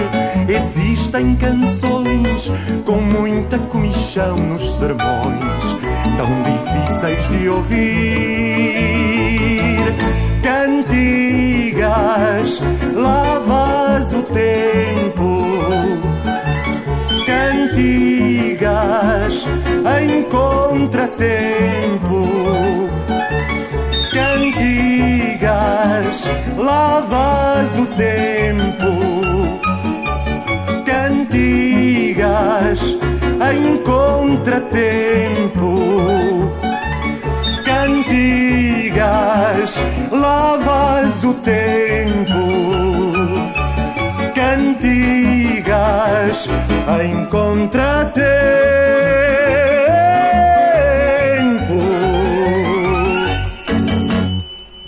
Existem 0.48 1.36
canções 1.36 2.50
com 2.84 3.00
muita 3.00 3.58
comichão 3.58 4.36
nos 4.36 4.76
sermões, 4.76 5.76
tão 6.16 6.28
difíceis 6.42 7.28
de 7.28 7.48
ouvir. 7.48 7.80
Cantigas, 10.42 11.82
lavas 12.94 14.12
o 14.12 14.22
tempo. 14.22 15.44
Cantigas 17.26 18.19
em 18.62 20.22
contratempo. 20.24 22.28
Cantigas, 24.12 26.28
lavas 26.56 27.78
o 27.78 27.86
tempo 27.96 29.10
cantigas 32.20 32.96
em 33.52 33.78
contratempo. 33.78 35.70
Cantigas, 37.64 39.00
lavas 40.10 41.24
o 41.24 41.32
tempo. 41.34 43.09
Cantigas 44.50 46.48
em 47.00 47.24
contratempo. 47.26 48.20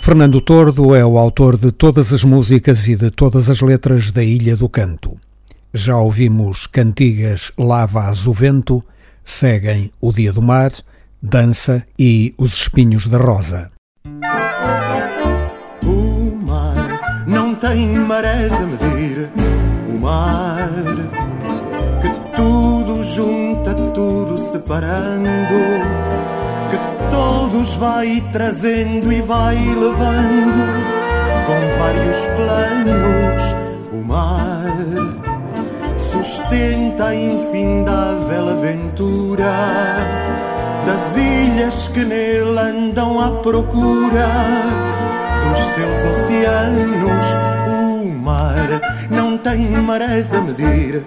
Fernando 0.01 0.41
Tordo 0.41 0.93
é 0.93 1.05
o 1.05 1.17
autor 1.17 1.55
de 1.55 1.71
todas 1.71 2.11
as 2.11 2.25
músicas 2.25 2.89
e 2.89 2.97
de 2.97 3.09
todas 3.09 3.49
as 3.49 3.61
letras 3.61 4.11
da 4.11 4.21
Ilha 4.21 4.57
do 4.57 4.67
Canto. 4.67 5.17
Já 5.73 5.95
ouvimos 5.97 6.67
cantigas 6.67 7.53
Lava 7.57 8.11
o 8.27 8.33
Vento, 8.33 8.83
seguem 9.23 9.93
O 10.01 10.11
Dia 10.11 10.33
do 10.33 10.41
Mar, 10.41 10.73
Dança 11.21 11.85
e 11.97 12.33
Os 12.37 12.53
Espinhos 12.53 13.07
da 13.07 13.17
Rosa. 13.17 13.71
O 15.85 16.35
mar 16.45 17.23
não 17.25 17.55
tem 17.55 17.97
marés 17.97 18.51
a 18.51 18.59
medir, 18.59 18.82
tudo 24.73 24.81
separando 24.81 26.03
todos 27.09 27.75
vai 27.75 28.23
trazendo 28.31 29.11
e 29.11 29.21
vai 29.21 29.55
levando 29.55 30.63
com 31.45 31.79
vários 31.79 32.17
planos. 32.35 33.55
O 33.91 34.03
mar 34.03 34.75
sustenta 35.97 37.07
a 37.07 37.15
infindável 37.15 38.49
aventura 38.49 39.53
das 40.85 41.15
ilhas 41.15 41.87
que 41.89 42.03
nele 42.03 42.59
andam 42.59 43.19
à 43.19 43.29
procura 43.41 44.27
dos 45.43 45.57
seus 45.75 46.17
oceanos. 46.17 47.25
O 47.67 48.09
mar 48.09 48.81
não 49.09 49.37
tem 49.37 49.67
marés 49.67 50.33
a 50.33 50.41
medir 50.41 51.05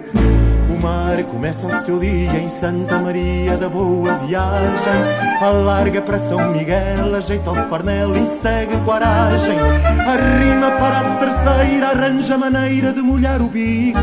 mar 0.87 1.21
começa 1.23 1.67
o 1.67 1.83
seu 1.83 1.99
dia 1.99 2.39
em 2.39 2.47
Santa 2.47 2.97
Maria 2.97 3.57
da 3.57 3.67
Boa 3.67 4.13
Viagem. 4.19 4.99
Alarga 5.41 6.01
para 6.01 6.17
São 6.17 6.53
Miguel, 6.53 7.13
ajeita 7.13 7.51
o 7.51 7.55
farnel 7.69 8.15
e 8.15 8.25
segue 8.25 8.77
coragem. 8.85 9.57
Arrima 10.13 10.71
para 10.79 10.99
a 10.99 11.15
terceira, 11.17 11.87
arranja 11.89 12.37
maneira 12.37 12.93
de 12.93 13.01
molhar 13.01 13.41
o 13.41 13.49
bico. 13.49 13.99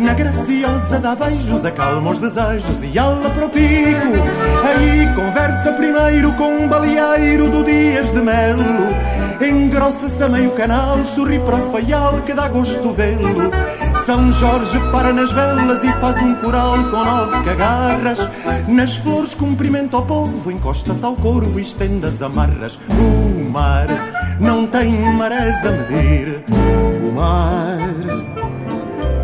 Na 0.00 0.12
graciosa 0.14 0.98
dá 0.98 1.14
beijos, 1.14 1.64
acalma 1.64 2.10
os 2.10 2.18
desejos 2.18 2.82
e 2.82 2.98
ala 2.98 3.30
para 3.30 3.46
o 3.46 3.50
pico. 3.50 4.10
Aí 4.68 5.14
conversa 5.14 5.72
primeiro 5.74 6.32
com 6.32 6.48
um 6.48 6.68
baleeiro 6.68 7.48
do 7.50 7.62
Dias 7.62 8.10
de 8.10 8.20
Melo. 8.20 8.64
Engrossa-se 9.40 10.22
a 10.22 10.28
meio 10.28 10.50
canal, 10.50 10.98
sorri 11.14 11.38
para 11.38 11.56
o 11.56 11.70
faial 11.70 12.20
que 12.26 12.34
dá 12.34 12.48
gosto 12.48 12.90
vê-lo. 12.90 13.50
São 14.10 14.32
Jorge 14.32 14.80
para 14.90 15.12
nas 15.12 15.30
velas 15.30 15.84
e 15.84 15.92
faz 16.00 16.16
um 16.16 16.34
coral 16.34 16.74
com 16.90 17.04
nove 17.04 17.44
cagarras. 17.44 18.18
Nas 18.66 18.96
flores 18.96 19.36
cumprimenta 19.36 19.98
o 19.98 20.02
povo, 20.04 20.50
encosta-se 20.50 21.04
ao 21.04 21.14
corvo 21.14 21.60
e 21.60 21.62
estende 21.62 22.06
as 22.06 22.20
amarras. 22.20 22.76
O 22.88 23.48
mar 23.48 23.86
não 24.40 24.66
tem 24.66 24.92
marés 25.12 25.64
a 25.64 25.70
medir. 25.70 26.42
O 26.48 27.12
mar, 27.12 27.78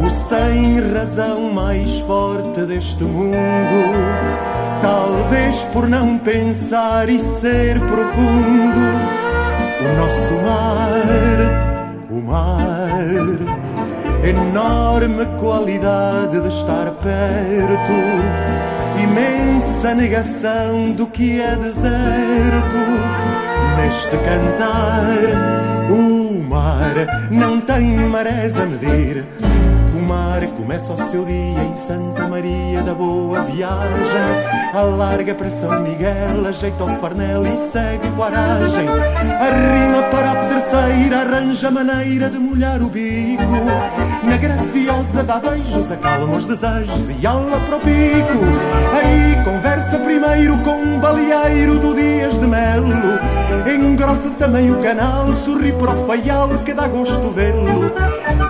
o 0.01 0.09
sem 0.29 0.79
razão 0.93 1.53
mais 1.53 1.99
forte 1.99 2.61
deste 2.61 3.03
mundo. 3.03 3.91
Talvez 4.81 5.65
por 5.73 5.89
não 5.89 6.17
pensar 6.17 7.09
e 7.09 7.19
ser 7.19 7.81
profundo. 7.81 8.81
O 9.81 9.97
nosso 9.99 10.33
mar, 10.45 12.09
o 12.09 12.23
mar 12.23 12.76
enorme 14.29 15.25
qualidade 15.39 16.41
de 16.41 16.49
estar 16.49 16.91
perto, 16.91 17.93
imensa 19.03 19.95
negação 19.95 20.93
do 20.93 21.07
que 21.07 21.41
é 21.41 21.55
deserto. 21.57 22.77
Neste 23.77 24.17
cantar, 24.17 25.91
o 25.91 26.43
mar 26.43 27.29
não 27.31 27.61
tem 27.61 27.97
marés 28.09 28.57
a 28.59 28.67
medir 28.67 29.25
mar 30.07 30.47
começa 30.57 30.93
o 30.93 30.97
seu 30.97 31.25
dia 31.25 31.63
em 31.63 31.75
Santa 31.75 32.29
Maria 32.29 32.81
da 32.83 32.95
Boa 32.95 33.43
Viagem. 33.43 34.73
Alarga 34.73 35.35
para 35.35 35.51
São 35.51 35.81
Miguel, 35.81 36.47
ajeita 36.47 36.85
o 36.85 36.97
farnel 37.01 37.43
e 37.45 37.57
segue 37.57 38.09
coragem. 38.11 38.87
Arrima 38.89 40.03
para 40.11 40.31
a 40.31 40.37
terceira, 40.47 41.23
arranja 41.23 41.71
maneira 41.73 42.31
de 42.31 42.39
molhar 42.39 42.81
o 42.83 42.89
bico. 42.89 43.43
Na 44.23 44.37
graciosa 44.37 45.25
dá 45.25 45.41
beijos, 45.41 45.91
acalma 45.91 46.37
os 46.37 46.45
desejos 46.45 47.11
e 47.21 47.27
ala 47.27 47.59
para 47.67 47.77
o 47.77 47.81
pico. 47.81 48.39
Aí 48.95 49.45
conversa 49.45 49.99
primeiro 49.99 50.57
com 50.59 50.77
um 50.77 51.01
baleeiro 51.01 51.79
do 51.79 51.95
Dias 51.95 52.39
de 52.39 52.47
Melo. 52.47 52.87
Engrossa-se 53.67 54.45
a 54.45 54.49
meio 54.49 54.81
canal, 54.83 55.33
sorri 55.33 55.73
para 55.73 55.91
o 55.91 56.07
faial 56.07 56.49
que 56.65 56.73
dá 56.73 56.87
gosto 56.87 57.31
vê-lo. 57.31 57.91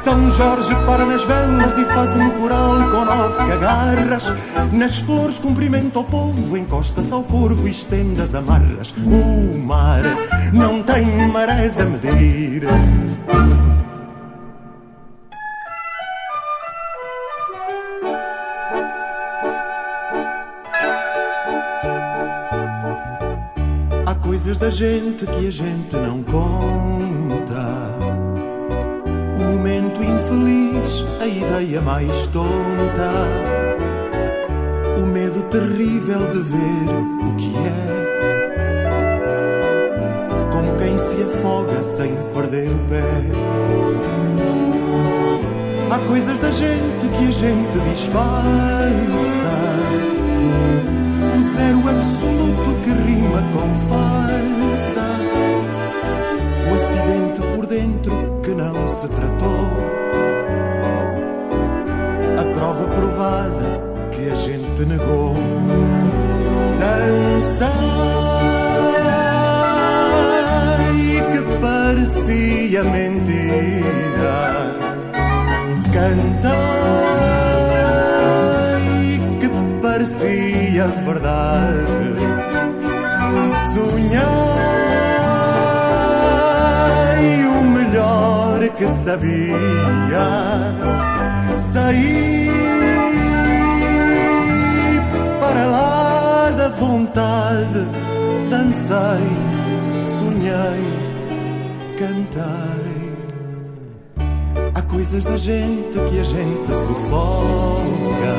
São 0.04 0.28
Jorge 0.30 0.74
para 0.86 1.04
nas 1.06 1.24
velas 1.24 1.45
e 1.78 1.84
faz 1.84 2.10
um 2.16 2.30
coral 2.40 2.90
com 2.90 3.04
nove 3.04 3.36
cagarras. 3.36 4.32
Nas 4.72 4.98
flores 4.98 5.38
cumprimenta 5.38 5.98
o 5.98 6.04
povo, 6.04 6.56
encosta-se 6.56 7.12
ao 7.12 7.22
corvo 7.22 7.68
e 7.68 7.70
estende 7.70 8.22
as 8.22 8.34
amarras. 8.34 8.94
O 9.04 9.58
mar 9.58 10.00
não 10.52 10.82
tem 10.82 11.28
marés 11.28 11.78
a 11.78 11.84
medir. 11.84 12.64
Há 24.06 24.14
coisas 24.14 24.56
da 24.56 24.70
gente 24.70 25.26
que 25.26 25.46
a 25.46 25.50
gente 25.50 25.96
não 25.96 26.22
conta 26.22 28.05
momento 29.66 30.00
infeliz, 30.00 31.04
a 31.20 31.26
ideia 31.26 31.82
mais 31.82 32.28
tonta, 32.28 33.10
o 34.96 35.06
medo 35.06 35.42
terrível 35.50 36.30
de 36.30 36.38
ver 36.38 36.88
o 37.26 37.34
que 37.34 37.52
é. 37.56 37.96
Como 40.52 40.76
quem 40.76 40.96
se 40.96 41.20
afoga 41.20 41.82
sem 41.82 42.14
perder 42.32 42.70
o 42.70 42.78
pé. 42.88 43.02
Há 45.90 45.98
coisas 46.06 46.38
da 46.38 46.52
gente 46.52 47.08
que 47.18 47.26
a 47.26 47.30
gente 47.32 47.80
disfarça. 47.90 48.46
O 51.34 51.42
zero 51.56 51.78
absoluto 51.88 52.70
que 52.84 52.90
rima 52.90 53.42
com 53.52 53.74
farsa. 53.88 55.06
O 56.68 56.74
acidente 56.74 57.40
por 57.56 57.66
dentro 57.66 58.25
se 58.88 59.08
tratou. 59.08 59.70
A 62.38 62.44
prova 62.54 62.86
provada 62.88 63.80
que 64.12 64.30
a 64.30 64.34
gente 64.34 64.84
negou. 64.84 65.34
Dançai 66.78 67.70
que 71.32 71.40
parecia 71.60 72.84
mentira. 72.84 74.38
Cantai 75.92 76.56
que 79.40 79.48
parecia 79.82 80.86
verdade. 81.04 82.16
Sonhar 83.74 84.55
que 88.76 88.86
sabia 88.88 89.56
sair 91.72 92.50
para 95.40 95.66
lá 95.66 96.50
da 96.56 96.68
vontade. 96.68 97.88
Dancei, 98.50 99.26
sonhei, 100.18 100.82
cantei. 101.98 103.06
Há 104.74 104.82
coisas 104.82 105.24
da 105.24 105.36
gente 105.36 105.98
que 106.10 106.20
a 106.20 106.22
gente 106.22 106.66
sufoca 106.66 108.36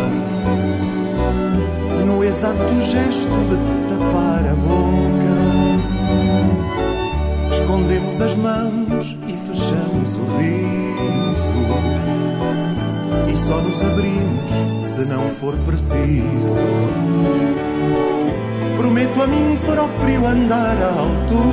no 2.06 2.24
exato 2.24 2.82
gesto 2.82 3.38
de 3.50 3.58
tapar 3.90 4.46
a 4.48 4.56
boca. 4.56 5.38
Escondemos 7.52 8.22
as 8.22 8.36
mãos 8.36 9.18
fechamos 9.98 10.16
o 10.16 10.24
riso 10.38 11.54
e 13.30 13.36
só 13.36 13.62
nos 13.62 13.82
abrimos 13.82 14.86
se 14.86 15.02
não 15.02 15.30
for 15.30 15.56
preciso. 15.60 16.62
Prometo 18.78 19.22
a 19.22 19.28
mim 19.28 19.60
próprio 19.66 20.26
andar 20.26 20.78
à 20.78 20.90
altura 20.90 21.48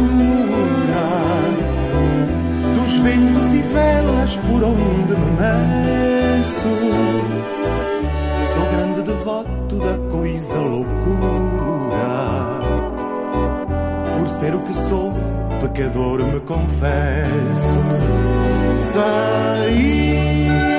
dos 2.75 2.99
ventos 2.99 3.53
e 3.53 3.63
velas 3.63 4.37
por 4.37 4.63
onde 4.63 5.17
me 5.17 5.31
meço. 5.41 6.69
Sou 8.53 8.67
grande 8.71 9.03
devoto 9.03 9.77
da 9.77 9.99
coisa 10.11 10.55
loucura. 10.55 10.85
Por 14.19 14.29
ser 14.29 14.55
o 14.55 14.61
que 14.61 14.75
sou, 14.75 15.13
pecador 15.69 16.25
me 16.27 16.41
confesso. 16.41 17.79
Saí 18.93 20.74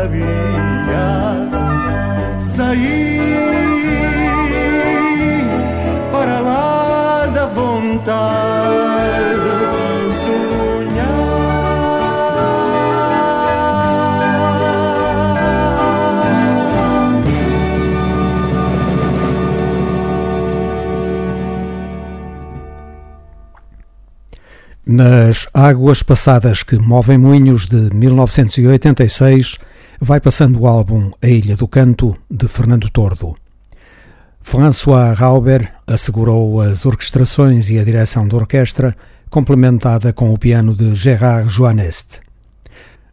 sabia. 0.00 1.48
Saí 2.38 3.20
para 6.12 6.40
lá 6.40 7.26
da 7.34 7.46
vontade. 7.46 8.80
Nas 24.86 25.46
Águas 25.54 26.02
Passadas 26.02 26.64
que 26.64 26.76
Movem 26.76 27.16
Moinhos 27.16 27.66
de 27.66 27.94
1986, 27.94 29.56
vai 30.00 30.18
passando 30.18 30.58
o 30.58 30.66
álbum 30.66 31.10
A 31.22 31.26
Ilha 31.26 31.56
do 31.56 31.68
Canto, 31.68 32.16
de 32.30 32.48
Fernando 32.48 32.88
Tordo. 32.88 33.36
François 34.40 35.16
Rauber 35.16 35.70
assegurou 35.86 36.62
as 36.62 36.86
orquestrações 36.86 37.68
e 37.68 37.78
a 37.78 37.84
direção 37.84 38.26
da 38.26 38.36
orquestra, 38.36 38.96
complementada 39.28 40.12
com 40.12 40.32
o 40.32 40.38
piano 40.38 40.74
de 40.74 40.94
Gérard 40.94 41.50
Joannest. 41.50 42.20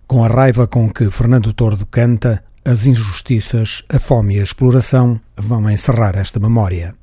Com 0.07 0.23
a 0.23 0.29
raiva 0.29 0.65
com 0.65 0.89
que 0.89 1.11
Fernando 1.11 1.51
Tordo 1.51 1.85
canta, 1.85 2.41
as 2.63 2.85
injustiças, 2.85 3.83
a 3.89 3.99
fome 3.99 4.37
e 4.37 4.39
a 4.39 4.43
exploração 4.43 5.19
vão 5.35 5.69
encerrar 5.69 6.15
esta 6.15 6.39
memória. 6.39 6.95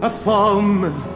A 0.00 0.08
fome 0.08 1.09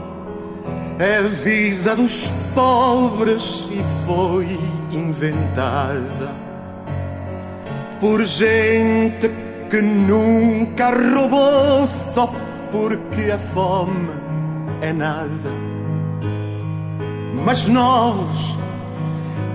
a 0.98 1.22
vida 1.26 1.96
dos 1.96 2.30
pobres 2.54 3.66
e 3.70 3.82
foi 4.06 4.58
inventada 4.92 6.34
por 8.00 8.22
gente 8.24 9.28
que 9.68 9.82
nunca 9.82 10.90
roubou 10.90 11.86
só 11.86 12.32
porque 12.70 13.30
a 13.32 13.38
fome 13.38 14.10
é 14.82 14.92
nada. 14.92 15.50
Mas 17.44 17.66
nós 17.66 18.56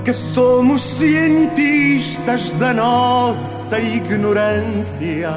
que 0.04 0.12
somos 0.12 0.82
cientistas 0.82 2.52
da 2.54 2.74
nossa 2.74 3.80
ignorância 3.80 5.32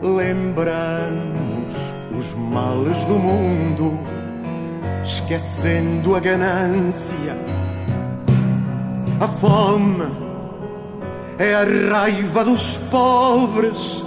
lembramos 0.00 1.51
os 2.18 2.34
males 2.34 3.04
do 3.04 3.14
mundo, 3.14 3.98
esquecendo 5.02 6.14
a 6.14 6.20
ganância. 6.20 7.36
A 9.20 9.28
fome 9.28 10.06
é 11.38 11.54
a 11.54 11.64
raiva 11.90 12.44
dos 12.44 12.76
pobres 12.90 14.04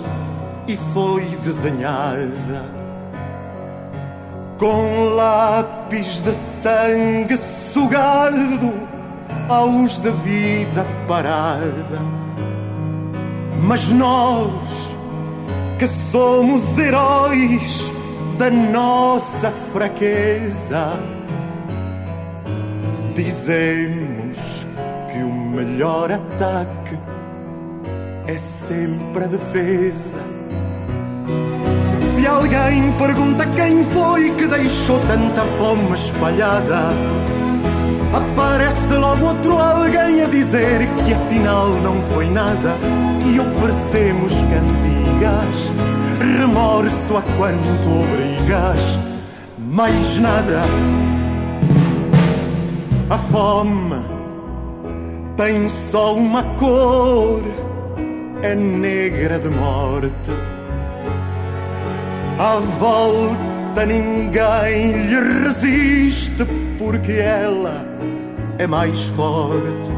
e 0.67 0.77
foi 0.93 1.25
desenhada 1.43 2.75
com 4.57 5.09
lápis 5.15 6.19
de 6.23 6.33
sangue 6.33 7.37
sugado 7.71 8.73
aos 9.49 9.97
de 9.97 10.11
vida 10.11 10.85
parada. 11.07 12.01
Mas 13.61 13.89
nós 13.89 14.51
que 15.77 15.87
somos 15.87 16.77
heróis 16.77 17.91
da 18.37 18.49
nossa 18.49 19.51
fraqueza. 19.71 20.99
Dizemos 23.15 24.67
que 25.11 25.19
o 25.19 25.33
melhor 25.33 26.11
ataque 26.11 26.97
é 28.27 28.37
sempre 28.37 29.23
a 29.23 29.27
defesa. 29.27 30.17
Se 32.15 32.27
alguém 32.27 32.91
pergunta 32.93 33.45
quem 33.47 33.83
foi 33.85 34.31
que 34.31 34.47
deixou 34.47 34.99
tanta 35.07 35.41
fome 35.57 35.95
espalhada, 35.95 36.89
aparece 38.13 38.93
logo 38.95 39.27
outro 39.27 39.57
alguém 39.57 40.23
a 40.23 40.25
dizer 40.25 40.87
que 41.05 41.13
afinal 41.13 41.69
não 41.81 42.01
foi 42.13 42.29
nada 42.29 42.75
e 43.25 43.39
oferecemos 43.39 44.33
cantigas, 45.25 45.71
remorso 46.19 47.17
a 47.17 47.21
quanto 47.37 47.89
obrigas, 47.89 48.99
mais 49.57 50.19
nada. 50.19 50.61
A 53.09 53.17
fome 53.17 54.01
tem 55.37 55.69
só 55.69 56.15
uma 56.15 56.43
cor, 56.55 57.43
é 58.41 58.55
negra 58.55 59.39
de 59.39 59.49
morte. 59.49 60.31
À 62.37 62.59
volta 62.79 63.85
ninguém 63.85 65.07
lhe 65.07 65.43
resiste 65.43 66.45
porque 66.77 67.13
ela 67.13 67.85
é 68.57 68.67
mais 68.67 69.03
forte. 69.09 69.89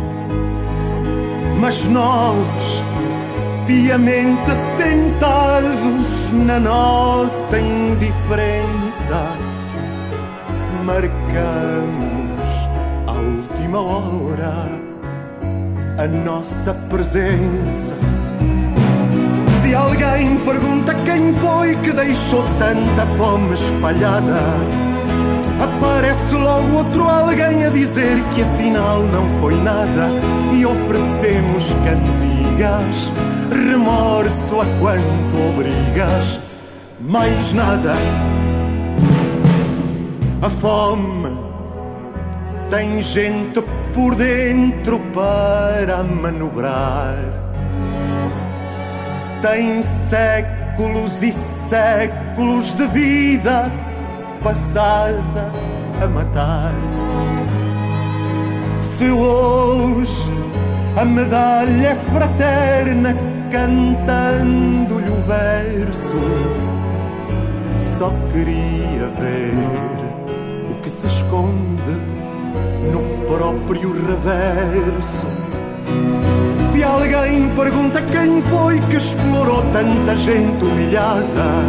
Mas 1.59 1.83
nós, 1.85 2.83
piamente 3.67 4.51
sentados 4.77 6.31
na 6.31 6.57
nossa 6.57 7.59
indiferença, 7.59 9.35
marcamos 10.85 12.49
à 13.07 13.11
última 13.11 13.81
hora 13.81 14.53
a 15.97 16.07
nossa 16.07 16.73
presença. 16.89 17.93
Se 19.61 19.75
alguém 19.75 20.37
pergunta 20.45 20.95
quem 21.03 21.33
foi 21.33 21.75
que 21.75 21.91
deixou 21.91 22.43
tanta 22.57 23.05
fome 23.17 23.53
espalhada, 23.53 24.43
aparece 25.61 26.33
logo 26.35 26.77
outro 26.77 27.03
alguém 27.03 27.65
a 27.65 27.69
dizer 27.69 28.23
que 28.33 28.43
afinal 28.43 29.03
não 29.03 29.27
foi 29.41 29.61
nada 29.61 30.09
e 30.53 30.65
oferecemos 30.65 31.73
remorso 33.51 34.61
a 34.61 34.65
quanto 34.79 35.49
obrigas, 35.49 36.39
mais 36.99 37.53
nada. 37.53 37.93
A 40.41 40.49
fome 40.49 41.37
tem 42.69 43.01
gente 43.01 43.61
por 43.93 44.15
dentro 44.15 44.99
para 45.13 46.03
manobrar 46.03 47.47
tem 49.41 49.81
séculos 49.81 51.21
e 51.21 51.31
séculos 51.31 52.73
de 52.73 52.87
vida 52.87 53.71
passada 54.43 55.51
a 56.01 56.07
matar. 56.07 56.73
Se 58.81 59.09
hoje 59.09 60.36
a 60.97 61.05
medalha 61.05 61.95
fraterna 62.11 63.15
cantando-lhe 63.51 65.09
o 65.09 65.21
verso, 65.21 66.15
só 67.99 68.11
queria 68.33 69.07
ver 69.19 69.53
o 70.71 70.81
que 70.81 70.89
se 70.89 71.05
esconde 71.05 71.91
no 72.91 73.27
próprio 73.27 73.93
reverso. 73.93 75.27
Se 76.71 76.83
alguém 76.83 77.47
pergunta 77.55 78.01
quem 78.01 78.41
foi 78.41 78.79
que 78.79 78.95
explorou 78.95 79.63
tanta 79.71 80.15
gente 80.15 80.65
humilhada, 80.65 81.63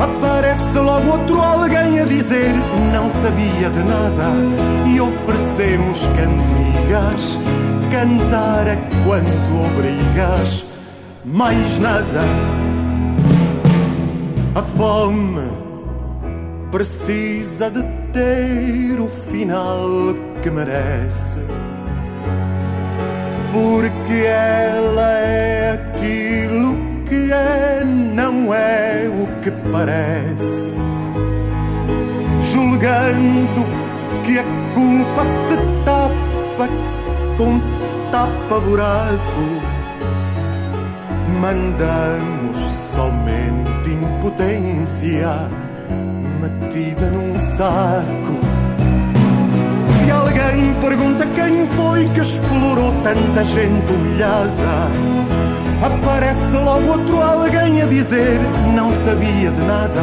aparece 0.00 0.78
logo 0.78 1.10
outro 1.10 1.40
alguém 1.40 1.98
a 1.98 2.04
dizer 2.04 2.54
não 2.92 3.10
sabia 3.10 3.68
de 3.68 3.82
nada 3.82 4.32
e 4.86 5.00
oferecemos 5.00 6.00
cantigas, 6.16 7.38
cantar 7.90 8.66
é 8.66 8.76
quanto 9.04 9.50
obrigas, 9.66 10.64
mais 11.24 11.78
nada. 11.78 12.22
A 14.54 14.62
fome 14.62 15.48
precisa 16.70 17.70
de 17.70 17.82
ter 18.12 19.00
o 19.00 19.08
final 19.08 20.14
que 20.42 20.50
merece 20.50 21.38
porque 23.52 24.24
ela 24.26 25.10
é 25.20 25.72
aquilo 25.72 26.76
que 27.04 27.32
é, 27.32 27.82
não 27.84 28.52
é 28.52 29.08
o 29.08 29.40
que 29.40 29.50
parece. 29.72 30.68
Julgando 32.52 33.64
que 34.24 34.38
a 34.38 34.44
culpa 34.74 35.24
se 35.24 35.84
tapa 35.84 36.68
com 37.36 37.77
tapa-buraco, 38.10 39.62
mandamos 41.40 42.56
somente 42.94 43.90
impotência 43.90 45.48
metida 46.40 47.10
num 47.10 47.38
saco. 47.38 48.38
Se 50.00 50.10
alguém 50.10 50.74
pergunta 50.80 51.26
quem 51.34 51.66
foi 51.66 52.08
que 52.08 52.20
explorou 52.20 52.92
tanta 53.02 53.44
gente 53.44 53.92
humilhada, 53.92 54.88
aparece 55.82 56.56
logo 56.56 56.92
outro 56.92 57.20
alguém 57.20 57.82
a 57.82 57.86
dizer 57.86 58.40
não 58.74 58.92
sabia 59.04 59.50
de 59.50 59.60
nada. 59.62 60.00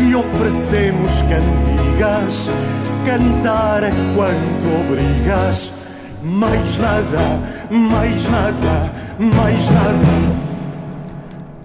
E 0.00 0.14
oferecemos 0.14 1.22
cantigas, 1.22 2.50
cantar 3.06 3.84
é 3.84 3.92
quanto 4.14 4.80
obrigas, 4.80 5.70
mais 6.22 6.78
nada, 6.78 7.40
mais 7.70 8.28
nada, 8.28 8.92
mais 9.18 9.70
nada. 9.70 10.50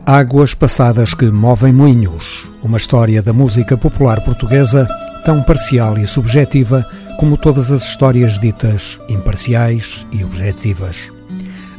Águas 0.06 0.53
passadas 0.53 1.14
que 1.14 1.26
movem 1.26 1.74
moinhos, 1.74 2.49
uma 2.62 2.78
história 2.78 3.22
da 3.22 3.34
música 3.34 3.78
popular 3.78 4.22
portuguesa 4.22 4.88
tão 5.26 5.41
parcial 5.41 5.97
e 5.97 6.06
subjetiva 6.06 6.86
como 7.20 7.38
todas 7.38 7.72
as 7.72 7.84
histórias 7.84 8.38
ditas 8.38 8.99
imparciais 9.10 10.06
e 10.12 10.24
objetivas. 10.24 11.12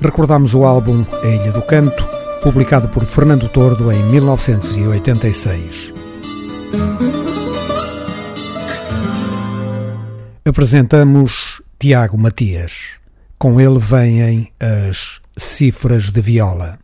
Recordamos 0.01 0.55
o 0.55 0.64
álbum 0.64 1.05
A 1.22 1.27
Ilha 1.27 1.53
do 1.53 1.62
Canto, 1.62 2.05
publicado 2.43 2.89
por 2.89 3.05
Fernando 3.05 3.49
Tordo 3.49 3.93
em 3.93 4.03
1986. 4.11 5.95
Apresentamos 10.45 11.62
Tiago 11.79 12.16
Matias. 12.16 12.99
Com 13.39 13.61
ele 13.61 13.79
vêm 13.79 14.51
as 14.59 15.20
cifras 15.37 16.11
de 16.11 16.20
viola. 16.20 16.79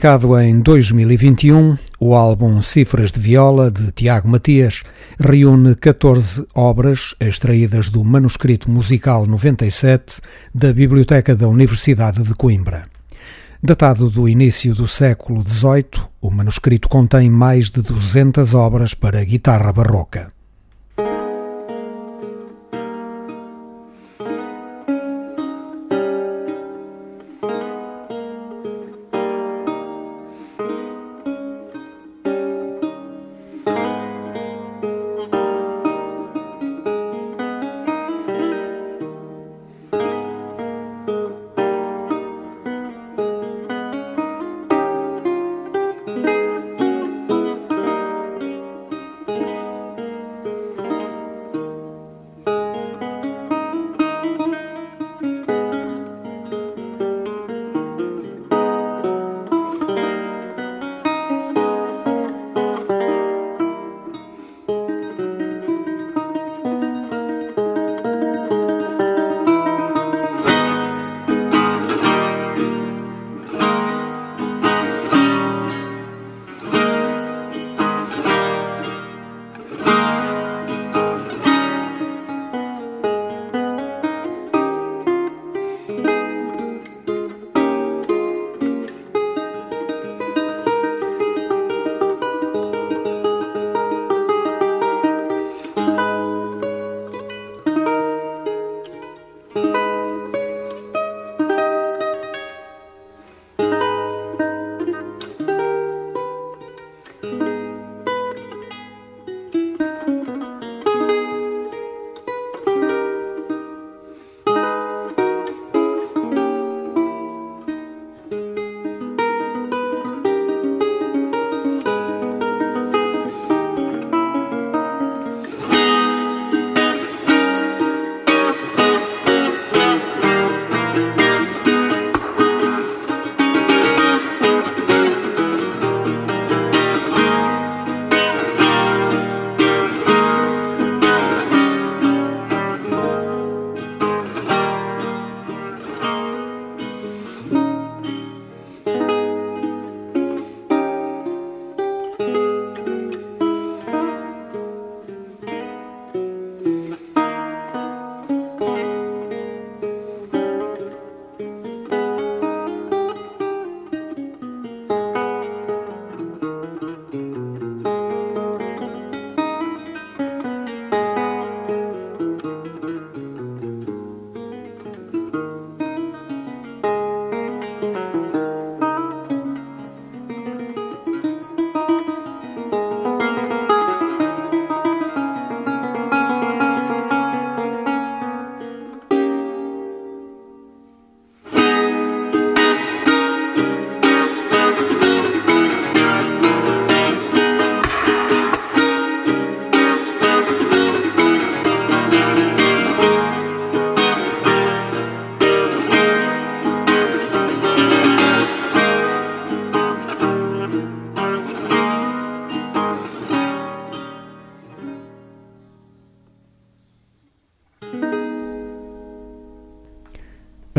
Publicado 0.00 0.40
em 0.40 0.60
2021, 0.60 1.76
o 1.98 2.14
álbum 2.14 2.62
Cifras 2.62 3.12
de 3.12 3.20
Viola, 3.20 3.70
de 3.70 3.92
Tiago 3.92 4.28
Matias, 4.28 4.82
reúne 5.18 5.74
14 5.74 6.46
obras 6.54 7.14
extraídas 7.20 7.90
do 7.90 8.02
Manuscrito 8.02 8.70
Musical 8.70 9.26
97 9.26 10.22
da 10.54 10.72
Biblioteca 10.72 11.36
da 11.36 11.46
Universidade 11.46 12.22
de 12.22 12.34
Coimbra. 12.34 12.88
Datado 13.62 14.08
do 14.08 14.26
início 14.26 14.74
do 14.74 14.88
século 14.88 15.46
XVIII, 15.46 16.02
o 16.18 16.30
manuscrito 16.30 16.88
contém 16.88 17.28
mais 17.28 17.68
de 17.68 17.82
200 17.82 18.54
obras 18.54 18.94
para 18.94 19.22
guitarra 19.22 19.70
barroca. 19.70 20.32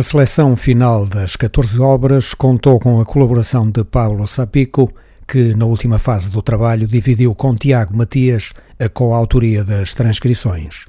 A 0.02 0.04
seleção 0.04 0.56
final 0.56 1.06
das 1.06 1.36
14 1.36 1.80
obras 1.80 2.34
contou 2.34 2.80
com 2.80 3.00
a 3.00 3.06
colaboração 3.06 3.70
de 3.70 3.84
Pablo 3.84 4.26
Sapico, 4.26 4.92
que 5.28 5.54
na 5.54 5.66
última 5.66 6.00
fase 6.00 6.28
do 6.28 6.42
trabalho 6.42 6.88
dividiu 6.88 7.36
com 7.36 7.54
Tiago 7.54 7.96
Matias 7.96 8.52
a 8.80 8.90
coautoria 8.90 9.64
das 9.64 9.94
transcrições. 9.94 10.88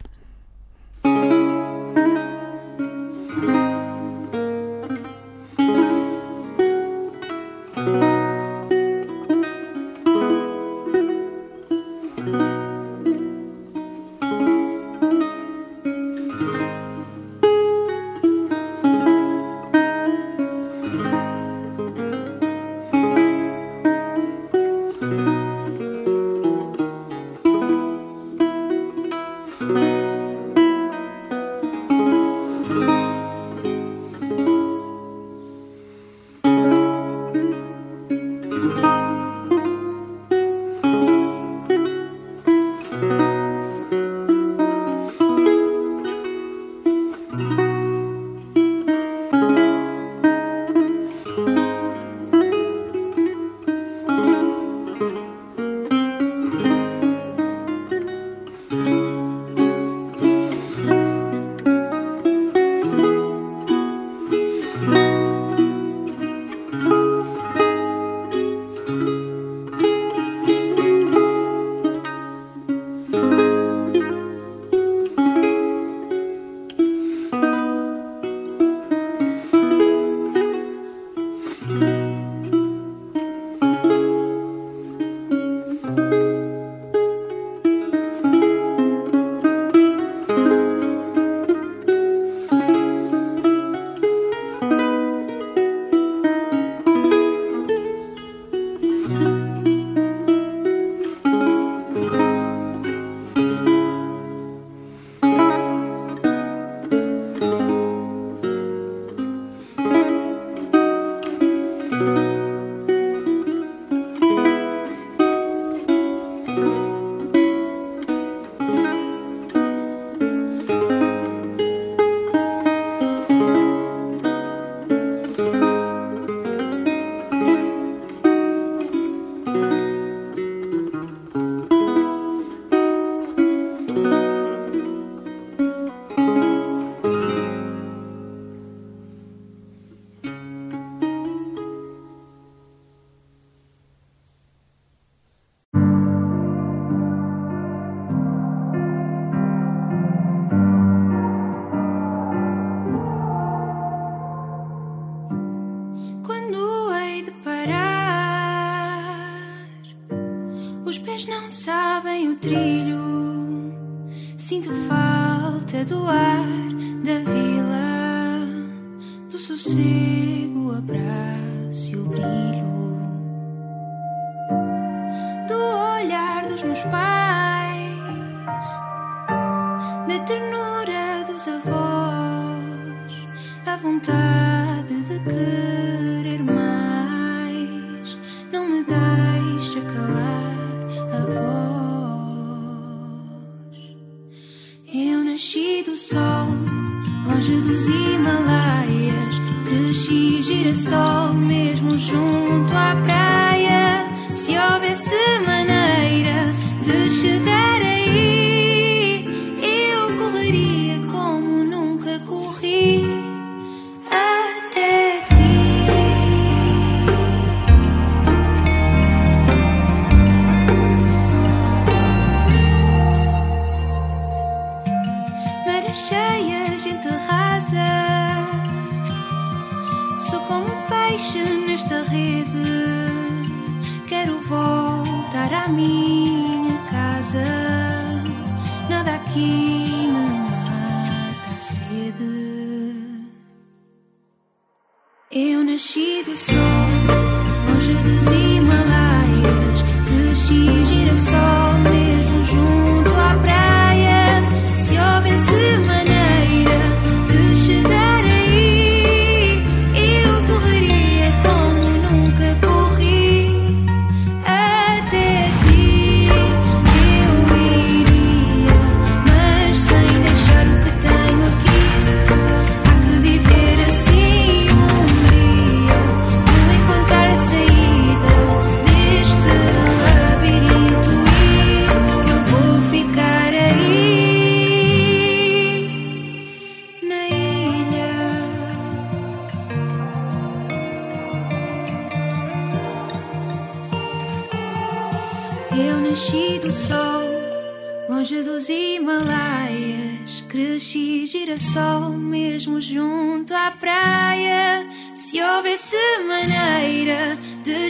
A 181.45 181.59
voz, 181.59 183.27
a 183.67 183.77
vontade 183.77 185.03
de 185.09 185.19
que. 185.19 185.62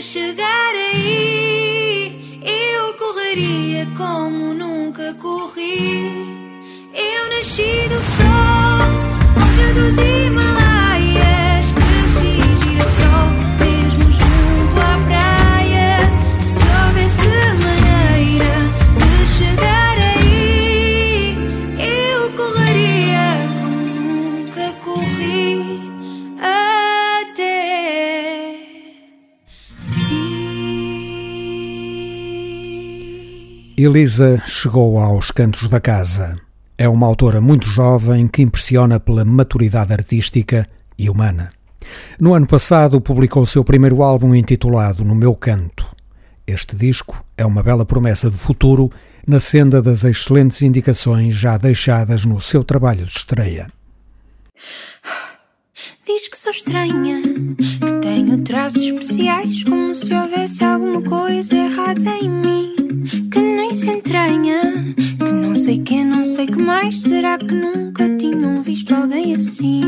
Chegar 0.03 0.75
aí, 0.75 2.41
eu 2.43 2.93
correria 2.95 3.87
como 3.97 4.53
nunca 4.53 5.13
corri. 5.13 6.11
Eu 6.93 7.29
nasci 7.29 7.87
do 7.87 8.01
sol, 8.01 8.89
longe 9.39 9.73
dos 9.73 9.97
Himalaias. 9.97 10.72
Elisa 33.83 34.41
chegou 34.47 34.97
aos 34.97 35.29
cantos 35.29 35.67
da 35.67 35.79
casa. 35.79 36.39
É 36.77 36.87
uma 36.87 37.05
autora 37.05 37.41
muito 37.41 37.69
jovem 37.69 38.27
que 38.27 38.41
impressiona 38.41 38.99
pela 38.99 39.25
maturidade 39.25 39.91
artística 39.91 40.67
e 40.97 41.09
humana. 41.09 41.51
No 42.19 42.33
ano 42.33 42.47
passado 42.47 43.01
publicou 43.01 43.45
seu 43.45 43.63
primeiro 43.63 44.01
álbum 44.01 44.33
intitulado 44.33 45.03
No 45.03 45.13
Meu 45.13 45.35
Canto. 45.35 45.85
Este 46.47 46.75
disco 46.75 47.23
é 47.37 47.45
uma 47.45 47.61
bela 47.61 47.85
promessa 47.85 48.29
de 48.29 48.37
futuro 48.37 48.89
na 49.27 49.39
senda 49.39 49.81
das 49.81 50.03
excelentes 50.03 50.61
indicações 50.61 51.35
já 51.35 51.57
deixadas 51.57 52.25
no 52.25 52.39
seu 52.39 52.63
trabalho 52.63 53.05
de 53.05 53.11
estreia. 53.11 53.67
Diz 56.05 56.27
que 56.27 56.37
sou 56.37 56.51
estranha, 56.51 57.21
que 57.21 57.99
tenho 58.01 58.41
traços 58.43 58.81
especiais, 58.81 59.63
como 59.63 59.95
se 59.95 60.13
houvesse 60.13 60.63
alguma 60.63 61.01
coisa 61.01 61.55
errada 61.55 62.17
em 62.17 62.29
mim, 62.29 62.82
se 63.83 63.89
entranha, 63.89 64.61
que 64.95 65.31
não 65.31 65.55
sei 65.55 65.79
que, 65.79 66.03
não 66.03 66.25
sei 66.25 66.45
que 66.45 66.61
mais. 66.61 67.01
Será 67.01 67.37
que 67.37 67.53
nunca 67.53 68.09
tinham 68.17 68.63
visto 68.63 68.93
alguém 68.93 69.35
assim? 69.35 69.81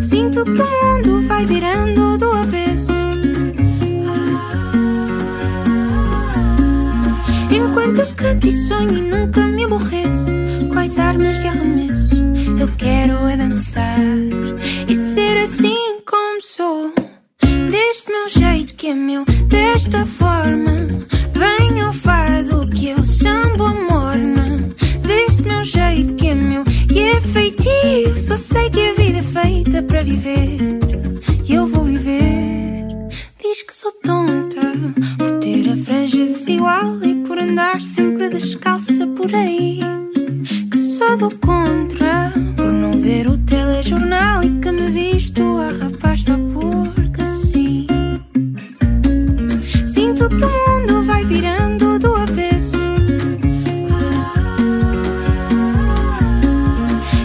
Sinto 0.00 0.44
que 0.44 0.62
o 0.62 0.84
mundo 0.84 1.20
vai 1.28 1.44
virando 1.44 2.16
do 2.16 2.30
avesso. 2.30 2.92
Enquanto 7.50 8.14
canto 8.14 8.46
e 8.46 8.52
sonho 8.66 8.96
e 8.96 9.02
nunca 9.02 9.46
me 9.46 9.64
aborreço 9.64 10.26
Quais 10.72 10.98
armas 10.98 11.40
de 11.40 11.46
arremesso 11.46 12.14
Eu 12.58 12.68
quero 12.76 13.26
é 13.28 13.36
dançar 13.36 13.98
E 14.88 14.94
ser 14.94 15.38
assim 15.38 16.00
como 16.04 16.42
sou 16.42 16.92
Deste 17.70 18.10
meu 18.10 18.28
jeito 18.28 18.74
que 18.74 18.88
é 18.88 18.94
meu 18.94 19.24
Desta 19.48 20.04
forma 20.04 20.76
Venho 21.38 21.86
ao 21.86 21.92
fado 21.92 22.68
que 22.68 22.88
eu 22.88 23.06
sambo 23.06 23.64
a 23.64 23.74
morna 23.74 24.68
Deste 25.02 25.42
meu 25.42 25.64
jeito 25.64 26.14
que 26.14 26.28
é 26.28 26.34
meu 26.34 26.64
E 26.92 27.00
é 27.00 27.20
feitio 27.20 28.18
Só 28.18 28.36
sei 28.36 28.70
que 28.70 28.88
a 28.88 28.94
vida 28.94 29.18
é 29.18 29.22
feita 29.22 29.82
para 29.82 30.02
viver 30.02 30.58
E 31.44 31.54
eu 31.54 31.66
vou 31.66 31.84
viver 31.84 32.46
Diz 33.48 33.62
que 33.62 33.76
sou 33.76 33.92
tonta 34.02 34.72
por 35.16 35.38
ter 35.38 35.70
a 35.70 35.76
franja 35.76 36.16
desigual 36.16 36.98
e 37.02 37.14
por 37.26 37.38
andar 37.38 37.80
sempre 37.80 38.28
descalça 38.28 39.06
por 39.16 39.34
aí. 39.34 39.80
Que 40.70 40.78
sou 40.78 41.16
do 41.16 41.30
contra 41.38 42.32
por 42.56 42.72
não 42.72 43.00
ver 43.00 43.28
o 43.28 43.38
telejornal 43.38 44.42
e 44.42 44.58
que 44.58 44.70
me 44.72 44.90
visto 44.90 45.42
a 45.58 45.70
rapaz 45.84 46.22
só 46.24 46.36
porque 46.52 47.24
sim. 47.46 47.86
Sinto 49.86 50.28
que 50.28 50.44
o 50.44 50.75
vai 51.06 51.24
virando 51.24 51.98
do 51.98 52.14
avesso. 52.14 52.76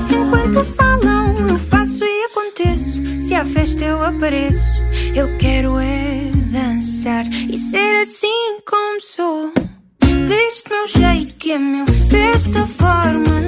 Enquanto 0.09 0.63
falam, 0.75 1.49
eu 1.49 1.57
faço 1.57 2.03
e 2.03 2.25
aconteço. 2.25 3.01
Se 3.23 3.33
há 3.33 3.43
festa, 3.43 3.83
eu 3.83 4.03
apareço. 4.03 4.81
Eu 5.15 5.37
quero 5.37 5.79
é 5.79 6.31
dançar 6.51 7.25
e 7.27 7.57
ser 7.57 8.01
assim 8.01 8.59
como 8.65 9.01
sou. 9.01 9.51
Deste 10.27 10.69
meu 10.69 10.87
jeito 10.87 11.33
que 11.33 11.51
é 11.51 11.57
meu, 11.57 11.85
desta 11.85 12.65
forma. 12.67 13.40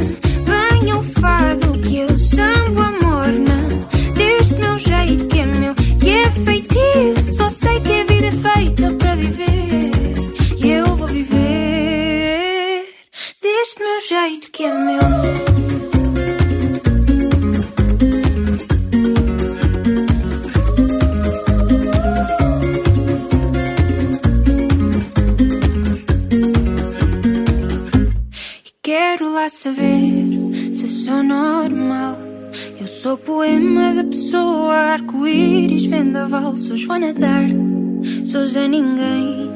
Sou 33.14 33.18
poema 33.20 33.94
da 33.94 34.04
pessoa, 34.04 34.74
arco-íris, 34.74 35.86
vendaval. 35.86 36.58
Sou 36.58 36.76
Joana 36.76 37.14
Dar, 37.14 37.46
sou 38.26 38.48
Zé 38.48 38.68
Ninguém. 38.68 39.52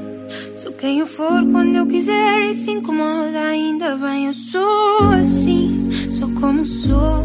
Sou 0.55 0.71
quem 0.73 0.99
eu 0.99 1.07
for 1.07 1.43
quando 1.51 1.75
eu 1.75 1.87
quiser 1.87 2.51
e 2.51 2.53
se 2.53 2.69
incomoda, 2.69 3.39
ainda 3.39 3.95
bem. 3.95 4.27
Eu 4.27 4.33
sou 4.35 5.09
assim, 5.09 5.89
sou 6.11 6.29
como 6.39 6.67
sou. 6.67 7.23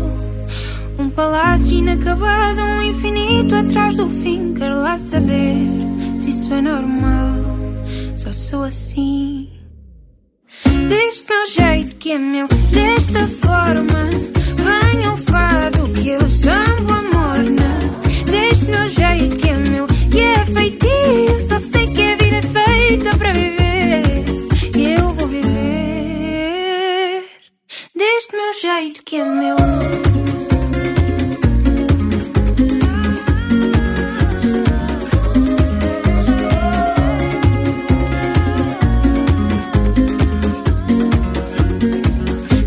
Um 0.99 1.11
palácio 1.11 1.77
inacabado, 1.77 2.63
um 2.63 2.83
infinito 2.83 3.55
atrás 3.55 3.99
do 3.99 4.09
fim. 4.09 4.55
Quero 4.55 4.77
lá 4.77 4.97
saber 4.97 5.59
se 6.19 6.31
isso 6.31 6.55
é 6.55 6.63
normal. 6.63 7.45
Só 8.17 8.33
sou 8.33 8.63
assim. 8.63 9.51
Deste 10.89 11.29
meu 11.29 11.47
jeito 11.47 11.97
que 11.97 12.13
é 12.13 12.19
meu, 12.19 12.49
desta 12.73 13.29
forma. 13.29 14.32
Que 29.13 29.17
é 29.19 29.25
meu. 29.27 29.57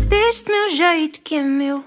Deste 0.08 0.48
meu 0.48 0.70
jeito 0.76 1.20
que 1.22 1.34
é 1.34 1.42
meu. 1.42 1.85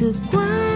Sei 0.00 0.14
que 0.30 0.69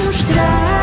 mostrar. 0.00 0.81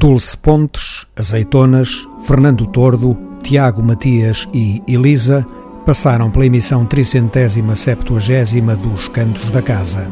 Dulce 0.00 0.34
Pontes, 0.34 1.04
Azeitonas, 1.14 2.08
Fernando 2.22 2.66
Tordo, 2.66 3.14
Tiago 3.42 3.82
Matias 3.82 4.48
e 4.50 4.82
Elisa 4.88 5.46
passaram 5.84 6.30
pela 6.30 6.46
emissão 6.46 6.86
tricentésima 6.86 7.76
septuagésima 7.76 8.74
dos 8.74 9.08
Cantos 9.08 9.50
da 9.50 9.60
Casa. 9.60 10.08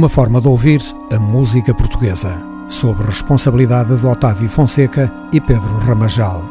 Uma 0.00 0.08
forma 0.08 0.40
de 0.40 0.48
ouvir 0.48 0.80
a 1.12 1.18
música 1.18 1.74
portuguesa, 1.74 2.42
sob 2.70 3.02
responsabilidade 3.04 3.94
de 3.94 4.06
Otávio 4.06 4.48
Fonseca 4.48 5.12
e 5.30 5.38
Pedro 5.38 5.76
Ramajal. 5.76 6.42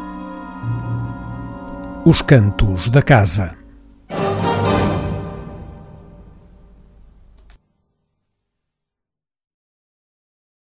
Os 2.04 2.22
Cantos 2.22 2.88
da 2.88 3.02
Casa. 3.02 3.59